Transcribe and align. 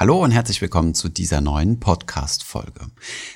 Hallo 0.00 0.24
und 0.24 0.30
herzlich 0.30 0.62
willkommen 0.62 0.94
zu 0.94 1.10
dieser 1.10 1.42
neuen 1.42 1.78
Podcast-Folge. 1.78 2.86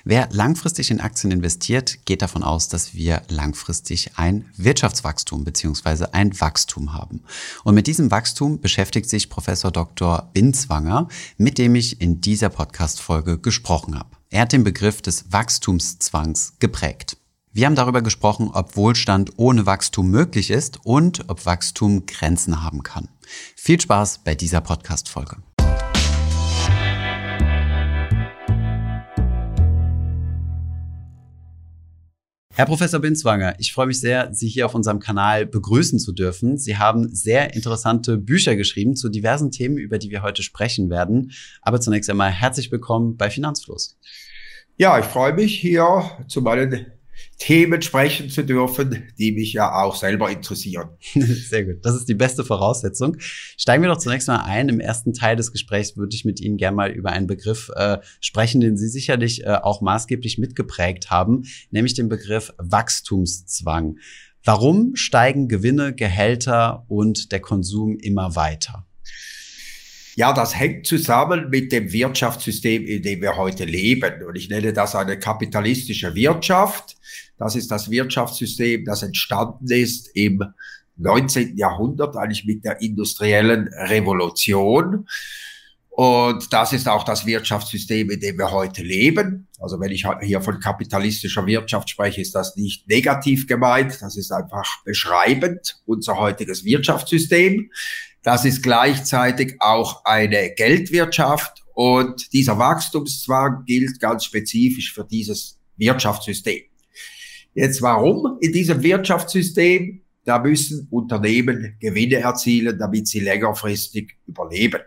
Wer 0.04 0.30
langfristig 0.32 0.90
in 0.90 0.98
Aktien 0.98 1.30
investiert, 1.30 2.06
geht 2.06 2.22
davon 2.22 2.42
aus, 2.42 2.70
dass 2.70 2.94
wir 2.94 3.20
langfristig 3.28 4.12
ein 4.16 4.46
Wirtschaftswachstum 4.56 5.44
bzw. 5.44 6.06
ein 6.12 6.40
Wachstum 6.40 6.94
haben. 6.94 7.22
Und 7.64 7.74
mit 7.74 7.86
diesem 7.86 8.10
Wachstum 8.10 8.62
beschäftigt 8.62 9.10
sich 9.10 9.28
Professor 9.28 9.72
Dr. 9.72 10.30
Binswanger, 10.32 11.08
mit 11.36 11.58
dem 11.58 11.74
ich 11.74 12.00
in 12.00 12.22
dieser 12.22 12.48
Podcast-Folge 12.48 13.36
gesprochen 13.36 13.98
habe. 13.98 14.16
Er 14.30 14.40
hat 14.40 14.52
den 14.54 14.64
Begriff 14.64 15.02
des 15.02 15.30
Wachstumszwangs 15.30 16.54
geprägt. 16.60 17.18
Wir 17.52 17.66
haben 17.66 17.76
darüber 17.76 18.00
gesprochen, 18.00 18.48
ob 18.50 18.74
Wohlstand 18.74 19.32
ohne 19.36 19.66
Wachstum 19.66 20.08
möglich 20.10 20.50
ist 20.50 20.78
und 20.82 21.28
ob 21.28 21.44
Wachstum 21.44 22.06
Grenzen 22.06 22.62
haben 22.62 22.82
kann. 22.82 23.10
Viel 23.54 23.78
Spaß 23.78 24.20
bei 24.24 24.34
dieser 24.34 24.62
Podcast-Folge. 24.62 25.36
Herr 32.56 32.66
Professor 32.66 33.00
Binswanger, 33.00 33.56
ich 33.58 33.72
freue 33.72 33.88
mich 33.88 33.98
sehr, 33.98 34.32
Sie 34.32 34.46
hier 34.46 34.66
auf 34.66 34.76
unserem 34.76 35.00
Kanal 35.00 35.44
begrüßen 35.44 35.98
zu 35.98 36.12
dürfen. 36.12 36.56
Sie 36.56 36.78
haben 36.78 37.12
sehr 37.12 37.52
interessante 37.54 38.16
Bücher 38.16 38.54
geschrieben 38.54 38.94
zu 38.94 39.08
diversen 39.08 39.50
Themen, 39.50 39.76
über 39.76 39.98
die 39.98 40.10
wir 40.10 40.22
heute 40.22 40.44
sprechen 40.44 40.88
werden. 40.88 41.32
Aber 41.62 41.80
zunächst 41.80 42.08
einmal 42.10 42.30
herzlich 42.30 42.70
willkommen 42.70 43.16
bei 43.16 43.28
Finanzfluss. 43.28 43.98
Ja, 44.76 45.00
ich 45.00 45.04
freue 45.04 45.32
mich 45.32 45.58
hier 45.58 46.04
zu 46.28 46.42
meinen 46.42 46.86
Themen 47.44 47.82
sprechen 47.82 48.30
zu 48.30 48.42
dürfen, 48.42 49.02
die 49.18 49.32
mich 49.32 49.52
ja 49.52 49.74
auch 49.74 49.96
selber 49.96 50.30
interessieren. 50.30 50.88
Sehr 51.14 51.66
gut. 51.66 51.84
Das 51.84 51.94
ist 51.94 52.08
die 52.08 52.14
beste 52.14 52.42
Voraussetzung. 52.42 53.18
Steigen 53.20 53.82
wir 53.82 53.90
doch 53.90 53.98
zunächst 53.98 54.28
mal 54.28 54.38
ein. 54.38 54.70
Im 54.70 54.80
ersten 54.80 55.12
Teil 55.12 55.36
des 55.36 55.52
Gesprächs 55.52 55.94
würde 55.94 56.16
ich 56.16 56.24
mit 56.24 56.40
Ihnen 56.40 56.56
gerne 56.56 56.74
mal 56.74 56.90
über 56.90 57.10
einen 57.10 57.26
Begriff 57.26 57.70
äh, 57.76 57.98
sprechen, 58.20 58.62
den 58.62 58.78
Sie 58.78 58.88
sicherlich 58.88 59.44
äh, 59.44 59.58
auch 59.62 59.82
maßgeblich 59.82 60.38
mitgeprägt 60.38 61.10
haben, 61.10 61.44
nämlich 61.70 61.92
den 61.92 62.08
Begriff 62.08 62.54
Wachstumszwang. 62.56 63.98
Warum 64.42 64.96
steigen 64.96 65.46
Gewinne, 65.46 65.94
Gehälter 65.94 66.86
und 66.88 67.30
der 67.30 67.40
Konsum 67.40 67.98
immer 67.98 68.36
weiter? 68.36 68.86
Ja, 70.16 70.32
das 70.32 70.58
hängt 70.58 70.86
zusammen 70.86 71.50
mit 71.50 71.72
dem 71.72 71.92
Wirtschaftssystem, 71.92 72.86
in 72.86 73.02
dem 73.02 73.20
wir 73.20 73.36
heute 73.36 73.64
leben. 73.64 74.22
Und 74.22 74.36
ich 74.36 74.48
nenne 74.48 74.72
das 74.72 74.94
eine 74.94 75.18
kapitalistische 75.18 76.14
Wirtschaft. 76.14 76.96
Das 77.38 77.56
ist 77.56 77.70
das 77.70 77.90
Wirtschaftssystem, 77.90 78.84
das 78.84 79.02
entstanden 79.02 79.70
ist 79.70 80.08
im 80.14 80.42
19. 80.96 81.56
Jahrhundert, 81.56 82.16
eigentlich 82.16 82.44
mit 82.44 82.64
der 82.64 82.80
industriellen 82.80 83.68
Revolution. 83.68 85.08
Und 85.90 86.52
das 86.52 86.72
ist 86.72 86.88
auch 86.88 87.04
das 87.04 87.24
Wirtschaftssystem, 87.24 88.10
in 88.10 88.18
dem 88.18 88.36
wir 88.36 88.50
heute 88.50 88.82
leben. 88.82 89.46
Also 89.60 89.78
wenn 89.78 89.92
ich 89.92 90.04
hier 90.22 90.40
von 90.40 90.58
kapitalistischer 90.58 91.46
Wirtschaft 91.46 91.88
spreche, 91.88 92.20
ist 92.20 92.34
das 92.34 92.56
nicht 92.56 92.88
negativ 92.88 93.46
gemeint. 93.46 93.98
Das 94.00 94.16
ist 94.16 94.32
einfach 94.32 94.82
beschreibend 94.84 95.80
unser 95.86 96.18
heutiges 96.18 96.64
Wirtschaftssystem. 96.64 97.70
Das 98.24 98.44
ist 98.44 98.62
gleichzeitig 98.62 99.56
auch 99.60 100.04
eine 100.04 100.52
Geldwirtschaft 100.54 101.62
und 101.74 102.32
dieser 102.32 102.58
Wachstumszwang 102.58 103.64
gilt 103.64 104.00
ganz 104.00 104.24
spezifisch 104.24 104.92
für 104.92 105.04
dieses 105.04 105.60
Wirtschaftssystem. 105.76 106.62
Jetzt 107.54 107.80
warum 107.82 108.36
in 108.40 108.52
diesem 108.52 108.82
Wirtschaftssystem? 108.82 110.02
Da 110.24 110.38
müssen 110.38 110.88
Unternehmen 110.90 111.76
Gewinne 111.78 112.16
erzielen, 112.16 112.78
damit 112.78 113.06
sie 113.06 113.20
längerfristig 113.20 114.16
überleben. 114.26 114.80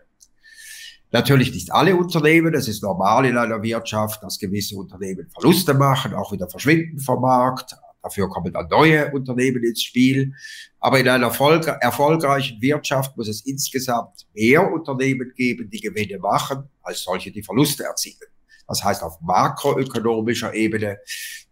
Natürlich 1.11 1.53
nicht 1.53 1.71
alle 1.71 1.95
Unternehmen, 1.95 2.53
es 2.53 2.67
ist 2.67 2.83
normal 2.83 3.25
in 3.25 3.37
einer 3.37 3.61
Wirtschaft, 3.63 4.21
dass 4.23 4.39
gewisse 4.39 4.75
Unternehmen 4.75 5.29
Verluste 5.29 5.73
machen, 5.73 6.13
auch 6.13 6.33
wieder 6.33 6.49
verschwinden 6.49 6.99
vom 6.99 7.21
Markt. 7.21 7.75
Dafür 8.03 8.29
kommen 8.29 8.51
dann 8.51 8.67
neue 8.67 9.11
Unternehmen 9.11 9.63
ins 9.63 9.83
Spiel. 9.83 10.33
Aber 10.79 10.99
in 10.99 11.07
einer 11.07 11.27
erfolgreichen 11.27 12.61
Wirtschaft 12.61 13.15
muss 13.15 13.29
es 13.29 13.45
insgesamt 13.45 14.27
mehr 14.33 14.69
Unternehmen 14.69 15.31
geben, 15.35 15.69
die 15.69 15.79
Gewinne 15.79 16.19
machen, 16.19 16.63
als 16.81 17.03
solche, 17.03 17.31
die 17.31 17.43
Verluste 17.43 17.83
erzielen. 17.83 18.27
Das 18.67 18.83
heißt, 18.83 19.03
auf 19.03 19.19
makroökonomischer 19.21 20.53
Ebene 20.53 20.99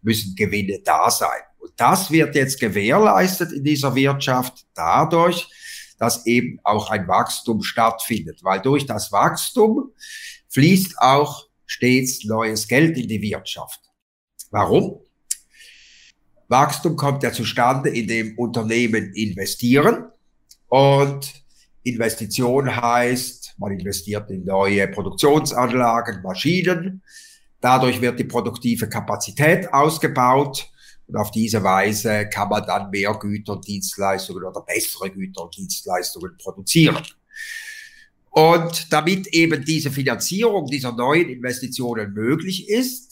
müssen 0.02 0.34
Gewinne 0.36 0.80
da 0.84 1.10
sein. 1.10 1.40
Und 1.58 1.72
das 1.76 2.10
wird 2.10 2.34
jetzt 2.34 2.60
gewährleistet 2.60 3.52
in 3.52 3.64
dieser 3.64 3.94
Wirtschaft 3.94 4.66
dadurch, 4.74 5.48
dass 5.98 6.26
eben 6.26 6.60
auch 6.62 6.90
ein 6.90 7.08
Wachstum 7.08 7.62
stattfindet. 7.62 8.44
Weil 8.44 8.60
durch 8.60 8.86
das 8.86 9.10
Wachstum 9.12 9.92
fließt 10.50 10.98
auch 10.98 11.48
stets 11.64 12.24
neues 12.24 12.68
Geld 12.68 12.96
in 12.96 13.08
die 13.08 13.20
Wirtschaft. 13.20 13.80
Warum? 14.50 15.00
Wachstum 16.48 16.96
kommt 16.96 17.22
ja 17.22 17.32
zustande, 17.32 17.90
indem 17.90 18.38
Unternehmen 18.38 19.12
investieren. 19.14 20.10
Und 20.68 21.32
Investition 21.82 22.74
heißt, 22.74 23.45
man 23.58 23.72
investiert 23.72 24.30
in 24.30 24.44
neue 24.44 24.88
Produktionsanlagen, 24.88 26.22
Maschinen. 26.22 27.02
Dadurch 27.60 28.00
wird 28.00 28.18
die 28.18 28.24
produktive 28.24 28.88
Kapazität 28.88 29.72
ausgebaut. 29.72 30.70
Und 31.06 31.16
auf 31.16 31.30
diese 31.30 31.62
Weise 31.62 32.28
kann 32.28 32.48
man 32.48 32.66
dann 32.66 32.90
mehr 32.90 33.14
Güter 33.14 33.52
und 33.52 33.66
Dienstleistungen 33.66 34.44
oder 34.44 34.60
bessere 34.62 35.10
Güter 35.10 35.44
und 35.44 35.56
Dienstleistungen 35.56 36.36
produzieren. 36.36 37.02
Und 38.30 38.92
damit 38.92 39.28
eben 39.28 39.64
diese 39.64 39.90
Finanzierung 39.90 40.66
dieser 40.66 40.92
neuen 40.92 41.28
Investitionen 41.28 42.12
möglich 42.12 42.68
ist, 42.68 43.05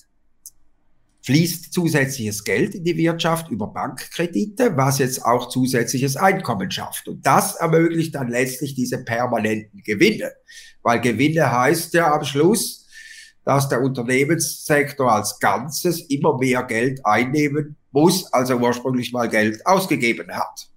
fließt 1.24 1.72
zusätzliches 1.72 2.44
Geld 2.44 2.74
in 2.74 2.84
die 2.84 2.96
Wirtschaft 2.98 3.50
über 3.50 3.68
Bankkredite, 3.68 4.76
was 4.76 4.98
jetzt 4.98 5.24
auch 5.24 5.48
zusätzliches 5.48 6.16
Einkommen 6.16 6.70
schafft. 6.70 7.08
Und 7.08 7.24
das 7.24 7.54
ermöglicht 7.54 8.14
dann 8.14 8.28
letztlich 8.28 8.74
diese 8.74 9.02
permanenten 9.02 9.82
Gewinne. 9.82 10.32
Weil 10.82 11.00
Gewinne 11.00 11.50
heißt 11.50 11.94
ja 11.94 12.12
am 12.12 12.24
Schluss, 12.24 12.86
dass 13.42 13.70
der 13.70 13.80
Unternehmenssektor 13.80 15.10
als 15.10 15.38
Ganzes 15.38 16.00
immer 16.10 16.36
mehr 16.36 16.62
Geld 16.62 17.00
einnehmen 17.04 17.76
muss, 17.90 18.30
als 18.32 18.50
er 18.50 18.60
ursprünglich 18.60 19.12
mal 19.12 19.28
Geld 19.28 19.66
ausgegeben 19.66 20.30
hat. 20.30 20.68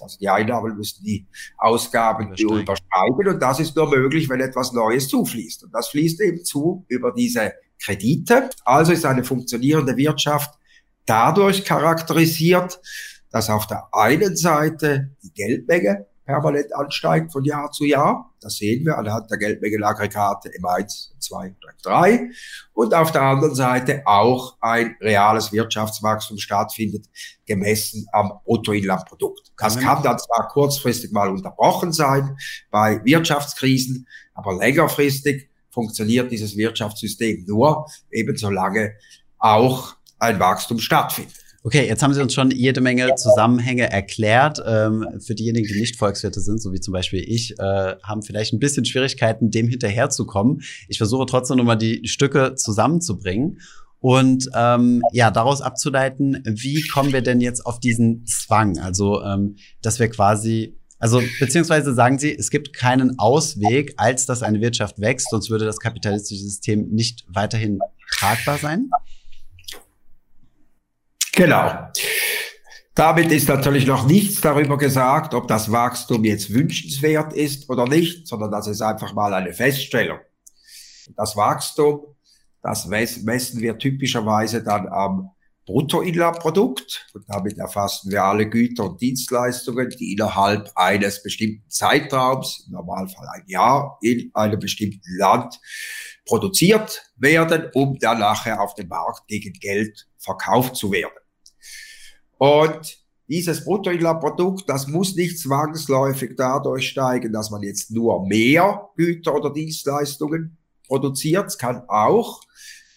Also 0.00 0.18
die 0.18 0.28
Einnahmen 0.28 0.76
müssen 0.76 1.04
die 1.04 1.26
Ausgaben 1.58 2.34
übersteigen 2.34 3.28
und 3.28 3.40
das 3.40 3.60
ist 3.60 3.76
nur 3.76 3.88
möglich, 3.88 4.28
wenn 4.28 4.40
etwas 4.40 4.72
Neues 4.72 5.08
zufließt. 5.08 5.64
Und 5.64 5.74
das 5.74 5.88
fließt 5.88 6.20
eben 6.22 6.44
zu 6.44 6.84
über 6.88 7.12
diese 7.12 7.52
Kredite. 7.84 8.50
Also 8.64 8.92
ist 8.92 9.04
eine 9.04 9.24
funktionierende 9.24 9.96
Wirtschaft 9.96 10.54
dadurch 11.06 11.64
charakterisiert, 11.64 12.80
dass 13.30 13.50
auf 13.50 13.66
der 13.66 13.88
einen 13.92 14.36
Seite 14.36 15.10
die 15.22 15.32
Geldmenge 15.32 16.06
permanent 16.24 16.74
ansteigt 16.74 17.32
von 17.32 17.44
Jahr 17.44 17.70
zu 17.70 17.84
Jahr. 17.84 18.32
Das 18.40 18.56
sehen 18.56 18.84
wir 18.86 18.96
anhand 18.96 19.30
der 19.30 19.38
Geldmengenaggregate 19.38 20.50
M1, 20.50 21.10
2 21.18 21.46
und 21.48 21.56
3. 21.82 22.30
Und 22.72 22.94
auf 22.94 23.12
der 23.12 23.22
anderen 23.22 23.54
Seite 23.54 24.02
auch 24.06 24.56
ein 24.60 24.96
reales 25.00 25.52
Wirtschaftswachstum 25.52 26.38
stattfindet, 26.38 27.06
gemessen 27.46 28.06
am 28.12 28.32
Bruttoinlandprodukt. 28.44 29.52
Das 29.58 29.78
kann 29.78 30.02
dann 30.02 30.18
zwar 30.18 30.48
kurzfristig 30.48 31.12
mal 31.12 31.28
unterbrochen 31.28 31.92
sein 31.92 32.36
bei 32.70 33.04
Wirtschaftskrisen, 33.04 34.06
aber 34.32 34.56
längerfristig 34.56 35.50
funktioniert 35.74 36.30
dieses 36.32 36.56
Wirtschaftssystem 36.56 37.44
nur, 37.46 37.86
eben 38.10 38.36
solange 38.36 38.92
auch 39.38 39.96
ein 40.18 40.40
Wachstum 40.40 40.78
stattfindet. 40.78 41.34
Okay, 41.66 41.86
jetzt 41.86 42.02
haben 42.02 42.12
Sie 42.12 42.20
uns 42.20 42.34
schon 42.34 42.50
jede 42.50 42.82
Menge 42.82 43.14
Zusammenhänge 43.14 43.90
erklärt. 43.90 44.62
Ähm, 44.66 45.06
für 45.20 45.34
diejenigen, 45.34 45.66
die 45.66 45.80
nicht 45.80 45.96
Volkswirte 45.96 46.40
sind, 46.40 46.60
so 46.60 46.74
wie 46.74 46.80
zum 46.80 46.92
Beispiel 46.92 47.24
ich, 47.26 47.58
äh, 47.58 47.96
haben 48.02 48.22
vielleicht 48.22 48.52
ein 48.52 48.58
bisschen 48.58 48.84
Schwierigkeiten, 48.84 49.50
dem 49.50 49.68
hinterherzukommen. 49.68 50.60
Ich 50.88 50.98
versuche 50.98 51.24
trotzdem 51.24 51.56
nochmal 51.56 51.78
die 51.78 52.06
Stücke 52.06 52.54
zusammenzubringen 52.54 53.60
und 53.98 54.50
ähm, 54.54 55.00
ja, 55.12 55.30
daraus 55.30 55.62
abzuleiten, 55.62 56.42
wie 56.44 56.86
kommen 56.88 57.14
wir 57.14 57.22
denn 57.22 57.40
jetzt 57.40 57.64
auf 57.64 57.80
diesen 57.80 58.26
Zwang? 58.26 58.78
Also, 58.78 59.22
ähm, 59.22 59.56
dass 59.80 59.98
wir 59.98 60.10
quasi 60.10 60.76
also 61.04 61.22
beziehungsweise 61.38 61.92
sagen 61.92 62.18
Sie, 62.18 62.34
es 62.34 62.48
gibt 62.48 62.72
keinen 62.72 63.18
Ausweg, 63.18 63.92
als 63.98 64.24
dass 64.24 64.42
eine 64.42 64.62
Wirtschaft 64.62 64.98
wächst, 64.98 65.28
sonst 65.28 65.50
würde 65.50 65.66
das 65.66 65.78
kapitalistische 65.78 66.40
System 66.40 66.88
nicht 66.88 67.26
weiterhin 67.28 67.78
tragbar 68.10 68.56
sein? 68.56 68.88
Genau. 71.32 71.90
Damit 72.94 73.30
ist 73.32 73.48
natürlich 73.48 73.84
noch 73.86 74.06
nichts 74.06 74.40
darüber 74.40 74.78
gesagt, 74.78 75.34
ob 75.34 75.46
das 75.46 75.70
Wachstum 75.70 76.24
jetzt 76.24 76.54
wünschenswert 76.54 77.34
ist 77.34 77.68
oder 77.68 77.86
nicht, 77.86 78.26
sondern 78.26 78.50
das 78.50 78.66
ist 78.66 78.80
einfach 78.80 79.12
mal 79.12 79.34
eine 79.34 79.52
Feststellung. 79.52 80.20
Das 81.18 81.36
Wachstum, 81.36 82.00
das 82.62 82.86
messen 82.86 83.60
wir 83.60 83.76
typischerweise 83.76 84.64
dann 84.64 84.88
am 84.88 85.33
Bruttoinlandprodukt 85.66 87.06
und 87.14 87.24
damit 87.28 87.56
erfassen 87.56 88.10
wir 88.10 88.22
alle 88.22 88.48
Güter 88.48 88.84
und 88.84 89.00
Dienstleistungen, 89.00 89.88
die 89.90 90.12
innerhalb 90.12 90.70
eines 90.74 91.22
bestimmten 91.22 91.68
Zeitraums, 91.70 92.64
im 92.66 92.72
Normalfall 92.72 93.26
ein 93.34 93.44
Jahr, 93.46 93.98
in 94.02 94.30
einem 94.34 94.58
bestimmten 94.58 95.16
Land 95.16 95.58
produziert 96.26 97.02
werden, 97.16 97.70
um 97.72 97.98
dann 97.98 98.18
nachher 98.18 98.60
auf 98.60 98.74
dem 98.74 98.88
Markt 98.88 99.26
gegen 99.26 99.54
Geld 99.54 100.06
verkauft 100.18 100.76
zu 100.76 100.92
werden. 100.92 101.12
Und 102.36 102.98
dieses 103.28 103.64
Bruttoinlandprodukt, 103.64 104.68
das 104.68 104.86
muss 104.86 105.14
nicht 105.16 105.38
zwangsläufig 105.38 106.32
dadurch 106.36 106.88
steigen, 106.88 107.32
dass 107.32 107.50
man 107.50 107.62
jetzt 107.62 107.90
nur 107.90 108.26
mehr 108.26 108.90
Güter 108.96 109.34
oder 109.34 109.50
Dienstleistungen 109.50 110.58
produziert. 110.86 111.46
Es 111.46 111.56
kann 111.56 111.84
auch 111.88 112.42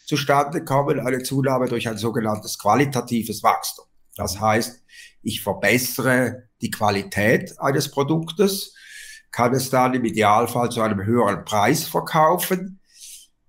zustande 0.07 0.63
kommen, 0.63 0.99
eine 0.99 1.21
Zunahme 1.21 1.67
durch 1.67 1.87
ein 1.87 1.97
sogenanntes 1.97 2.57
qualitatives 2.57 3.43
Wachstum. 3.43 3.85
Das 4.15 4.39
heißt, 4.39 4.81
ich 5.21 5.43
verbessere 5.43 6.49
die 6.61 6.71
Qualität 6.71 7.59
eines 7.59 7.91
Produktes, 7.91 8.73
kann 9.31 9.53
es 9.53 9.69
dann 9.69 9.93
im 9.93 10.05
Idealfall 10.05 10.71
zu 10.71 10.81
einem 10.81 11.03
höheren 11.03 11.43
Preis 11.43 11.83
verkaufen. 11.83 12.79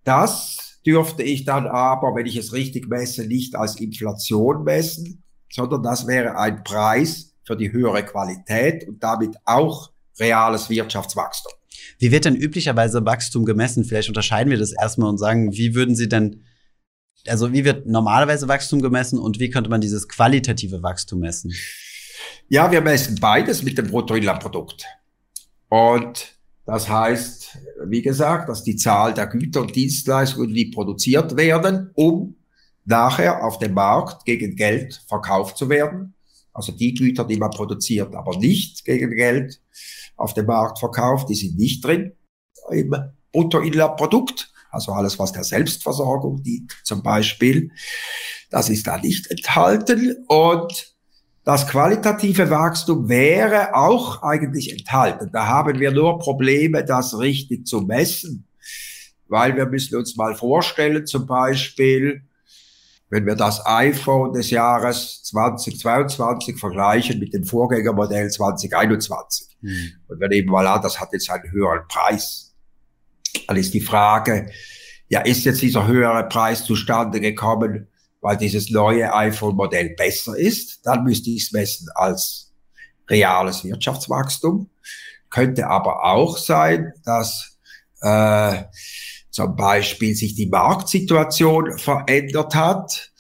Das 0.05 0.81
dürfte 0.85 1.23
ich 1.23 1.45
dann 1.45 1.67
aber, 1.69 2.15
wenn 2.15 2.27
ich 2.27 2.37
es 2.37 2.53
richtig 2.53 2.89
messe, 2.89 3.27
nicht 3.27 3.55
als 3.55 3.79
Inflation 3.81 4.65
messen, 4.65 5.23
sondern 5.51 5.83
das 5.83 6.07
wäre 6.07 6.37
ein 6.37 6.65
Preis 6.65 7.37
für 7.45 7.57
die 7.57 7.73
höhere 7.73 8.05
Qualität 8.05 8.87
und 8.87 9.03
damit 9.03 9.37
auch 9.45 9.93
reales 10.19 10.69
Wirtschaftswachstum. 10.69 11.53
Wie 11.99 12.11
wird 12.11 12.25
denn 12.25 12.37
üblicherweise 12.37 13.05
Wachstum 13.05 13.45
gemessen? 13.45 13.85
Vielleicht 13.85 14.09
unterscheiden 14.09 14.51
wir 14.51 14.59
das 14.59 14.73
erstmal 14.73 15.09
und 15.09 15.19
sagen, 15.19 15.53
wie 15.53 15.75
würden 15.75 15.95
Sie 15.95 16.09
denn, 16.09 16.45
also 17.27 17.53
wie 17.53 17.65
wird 17.65 17.87
normalerweise 17.87 18.49
Wachstum 18.49 18.83
gemessen 18.83 19.19
und 19.19 19.39
wie 19.41 19.51
könnte 19.51 19.71
man 19.71 19.81
dieses 19.81 20.09
qualitative 20.09 20.83
Wachstum 20.83 21.21
messen? 21.21 21.53
Ja, 22.49 22.71
wir 22.71 22.81
messen 22.81 23.19
beides 23.21 23.63
mit 23.63 23.79
dem 23.79 23.89
Bruttoinlandprodukt. 23.89 24.85
Und 25.69 26.39
das 26.65 26.89
heißt, 26.89 27.59
wie 27.87 28.03
gesagt, 28.03 28.49
dass 28.49 28.63
die 28.63 28.77
Zahl 28.77 29.15
der 29.15 29.27
Güter 29.27 29.63
und 29.63 29.75
Dienstleistungen, 29.75 30.53
die 30.53 30.67
produziert 30.67 31.37
werden, 31.37 31.91
um 31.95 32.37
nachher 32.85 33.45
auf 33.45 33.59
dem 33.59 33.75
Markt 33.75 34.25
gegen 34.25 34.57
Geld 34.57 35.03
verkauft 35.09 35.59
zu 35.59 35.69
werden. 35.69 36.15
Also 36.53 36.73
die 36.73 36.95
Güter, 36.95 37.25
die 37.25 37.37
man 37.37 37.51
produziert, 37.51 38.15
aber 38.15 38.37
nicht 38.37 38.85
gegen 38.85 39.15
Geld 39.15 39.61
auf 40.19 40.35
dem 40.35 40.47
Markt 40.47 40.79
verkauft, 40.79 41.29
die 41.31 41.35
sind 41.35 41.57
nicht 41.57 41.85
drin 41.85 42.13
im 42.71 42.95
Bruttoinlandprodukt. 43.33 44.53
Also 44.71 44.93
alles, 44.93 45.19
was 45.19 45.33
der 45.33 45.45
Selbstversorgung 45.45 46.43
dient, 46.43 46.77
zum 46.85 47.03
Beispiel, 47.03 47.71
das 48.51 48.69
ist 48.69 48.87
da 48.87 48.99
nicht 48.99 49.31
enthalten. 49.31 50.25
Und 50.27 50.95
das 51.45 51.67
qualitative 51.67 52.51
Wachstum 52.51 53.09
wäre 53.09 53.75
auch 53.75 54.23
eigentlich 54.23 54.71
enthalten. 54.71 55.31
Da 55.33 55.47
haben 55.47 55.81
wir 55.81 55.91
nur 55.93 56.19
Probleme, 56.19 56.85
das 56.85 57.19
richtig 57.19 57.67
zu 57.67 57.81
messen, 57.81 58.47
weil 59.29 59.57
wir 59.57 59.65
müssen 59.65 59.97
uns 59.97 60.17
mal 60.17 60.35
vorstellen, 60.35 61.07
zum 61.07 61.27
Beispiel, 61.27 62.28
wenn 63.11 63.27
wir 63.27 63.35
das 63.35 63.65
iPhone 63.65 64.33
des 64.33 64.51
Jahres 64.51 65.23
2022 65.25 66.59
vergleichen 66.59 67.19
mit 67.19 67.33
dem 67.33 67.45
Vorgängermodell 67.45 68.31
2021. 68.31 69.57
Hm. 69.61 69.93
Und 70.09 70.21
wir 70.21 70.29
nehmen 70.29 70.49
mal 70.49 70.67
an, 70.67 70.83
das 70.83 71.01
hat 71.01 71.13
jetzt 71.13 71.31
einen 71.31 71.51
höheren 71.51 71.87
Preis. 71.89 72.55
Dann 73.47 73.57
ist 73.57 73.73
die 73.73 73.81
Frage, 73.81 74.51
ja, 75.09 75.21
ist 75.21 75.45
jetzt 75.45 75.63
dieser 75.63 75.87
höhere 75.87 76.29
Preis 76.29 76.65
zustande 76.65 77.21
gekommen, 77.21 77.89
weil 78.21 78.37
dieses 78.37 78.71
neue 78.71 79.13
iPhone-Modell 79.15 79.95
besser 79.97 80.37
ist? 80.37 80.85
Dann 80.85 81.05
müsste 81.05 81.31
ich 81.31 81.45
es 81.45 81.53
messen 81.53 81.89
als 81.95 82.53
reales 83.09 83.65
Wirtschaftswachstum. 83.65 84.69
Könnte 85.31 85.67
aber 85.67 86.05
auch 86.05 86.37
sein, 86.37 86.93
dass 87.05 87.59
äh, 88.03 88.65
zum 89.39 89.55
Beispiel 89.55 90.17
sich 90.17 90.35
die 90.35 90.49
Marktsituation 90.49 91.79
verändert 91.79 92.57
hat, 92.57 93.13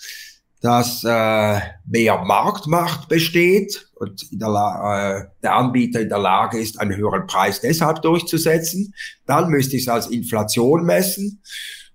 dass 0.60 1.04
äh, 1.04 1.60
mehr 1.86 2.24
Marktmacht 2.24 3.08
besteht 3.08 3.88
und 3.94 4.26
der, 4.32 4.48
äh, 4.48 5.40
der 5.44 5.54
Anbieter 5.54 6.00
in 6.00 6.08
der 6.08 6.18
Lage 6.18 6.58
ist, 6.58 6.80
einen 6.80 6.96
höheren 6.96 7.28
Preis 7.28 7.60
deshalb 7.60 8.02
durchzusetzen. 8.02 8.92
Dann 9.26 9.48
müsste 9.48 9.76
ich 9.76 9.82
es 9.82 9.88
als 9.88 10.08
Inflation 10.08 10.84
messen. 10.84 11.40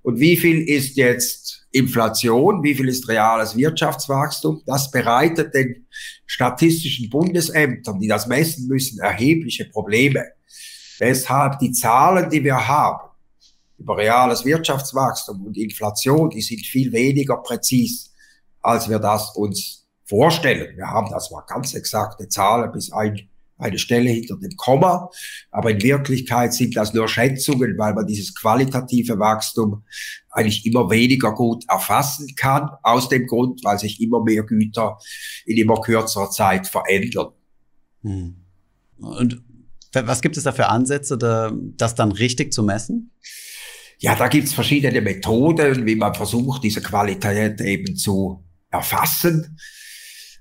Und 0.04 0.22
wie 0.22 0.38
viel 0.38 0.70
ist 0.70 0.96
jetzt 0.96 1.68
Inflation? 1.72 2.64
Wie 2.64 2.76
viel 2.76 2.88
ist 2.88 3.10
reales 3.10 3.58
Wirtschaftswachstum? 3.58 4.62
Das 4.66 4.90
bereitet 4.90 5.54
den 5.54 5.86
statistischen 6.26 7.10
Bundesämtern, 7.10 8.00
die 8.00 8.08
das 8.08 8.28
messen 8.28 8.70
müssen, 8.70 9.02
erhebliche 9.02 9.66
Probleme. 9.66 10.24
Deshalb 10.98 11.60
die 11.60 11.74
Zahlen, 11.74 12.30
die 12.30 12.42
wir 12.42 12.66
haben, 12.66 13.13
über 13.84 13.98
reales 13.98 14.46
Wirtschaftswachstum 14.46 15.46
und 15.46 15.58
Inflation, 15.58 16.30
die 16.30 16.42
sind 16.42 16.66
viel 16.66 16.92
weniger 16.94 17.38
präzis, 17.38 18.14
als 18.62 18.90
wir 18.90 19.00
das 19.00 19.36
uns 19.36 19.86
vorstellen. 20.06 20.78
Wir 20.78 20.88
haben 20.88 21.12
das 21.12 21.28
zwar 21.28 21.46
ganz 21.46 21.74
exakte 21.74 22.30
Zahlen 22.30 22.72
bis 22.72 22.94
ein, 22.94 23.28
eine 23.58 23.78
Stelle 23.78 24.10
hinter 24.10 24.38
dem 24.38 24.56
Komma, 24.56 25.10
aber 25.52 25.72
in 25.72 25.82
Wirklichkeit 25.82 26.54
sind 26.54 26.78
das 26.78 26.94
nur 26.94 27.10
Schätzungen, 27.10 27.78
weil 27.78 27.94
man 27.94 28.08
dieses 28.08 28.34
qualitative 28.34 29.20
Wachstum 29.20 29.84
eigentlich 30.30 30.66
immer 30.66 30.90
weniger 30.90 31.34
gut 31.34 31.66
erfassen 31.68 32.34
kann, 32.38 32.70
aus 32.84 33.10
dem 33.10 33.28
Grund, 33.28 33.66
weil 33.66 33.80
sich 33.80 34.00
immer 34.02 34.24
mehr 34.24 34.44
Güter 34.44 34.98
in 35.46 35.58
immer 35.58 35.82
kürzerer 35.82 36.30
Zeit 36.30 36.68
verändern. 36.68 37.34
Hm. 38.02 38.36
Und 38.98 39.42
was 39.92 40.22
gibt 40.22 40.38
es 40.38 40.44
da 40.44 40.54
für 40.54 40.70
Ansätze, 40.70 41.18
das 41.78 41.96
dann 41.96 42.14
richtig 42.14 42.54
zu 42.54 42.64
messen? 42.64 43.12
Ja, 44.04 44.16
da 44.16 44.28
gibt's 44.28 44.52
verschiedene 44.52 45.00
Methoden, 45.00 45.86
wie 45.86 45.96
man 45.96 46.14
versucht, 46.14 46.62
diese 46.62 46.82
Qualität 46.82 47.62
eben 47.62 47.96
zu 47.96 48.44
erfassen. 48.70 49.58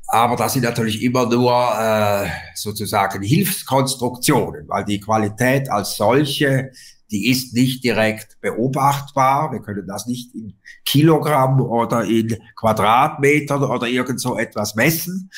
Aber 0.09 0.35
das 0.35 0.55
sind 0.55 0.65
natürlich 0.65 1.01
immer 1.01 1.27
nur 1.27 1.53
äh, 1.79 2.29
sozusagen 2.57 3.23
Hilfskonstruktionen, 3.23 4.67
weil 4.67 4.85
die 4.85 4.99
Qualität 4.99 5.71
als 5.71 5.97
solche, 5.97 6.73
die 7.13 7.31
ist 7.31 7.55
nicht 7.55 7.85
direkt 7.85 8.41
beobachtbar. 8.41 9.53
Wir 9.53 9.61
können 9.61 9.87
das 9.87 10.09
nicht 10.09 10.35
in 10.35 10.55
Kilogramm 10.85 11.61
oder 11.61 12.03
in 12.03 12.37
Quadratmetern 12.57 13.63
oder 13.63 13.87
irgend 13.87 14.21
so 14.21 14.37
etwas 14.37 14.75
messen. 14.75 15.31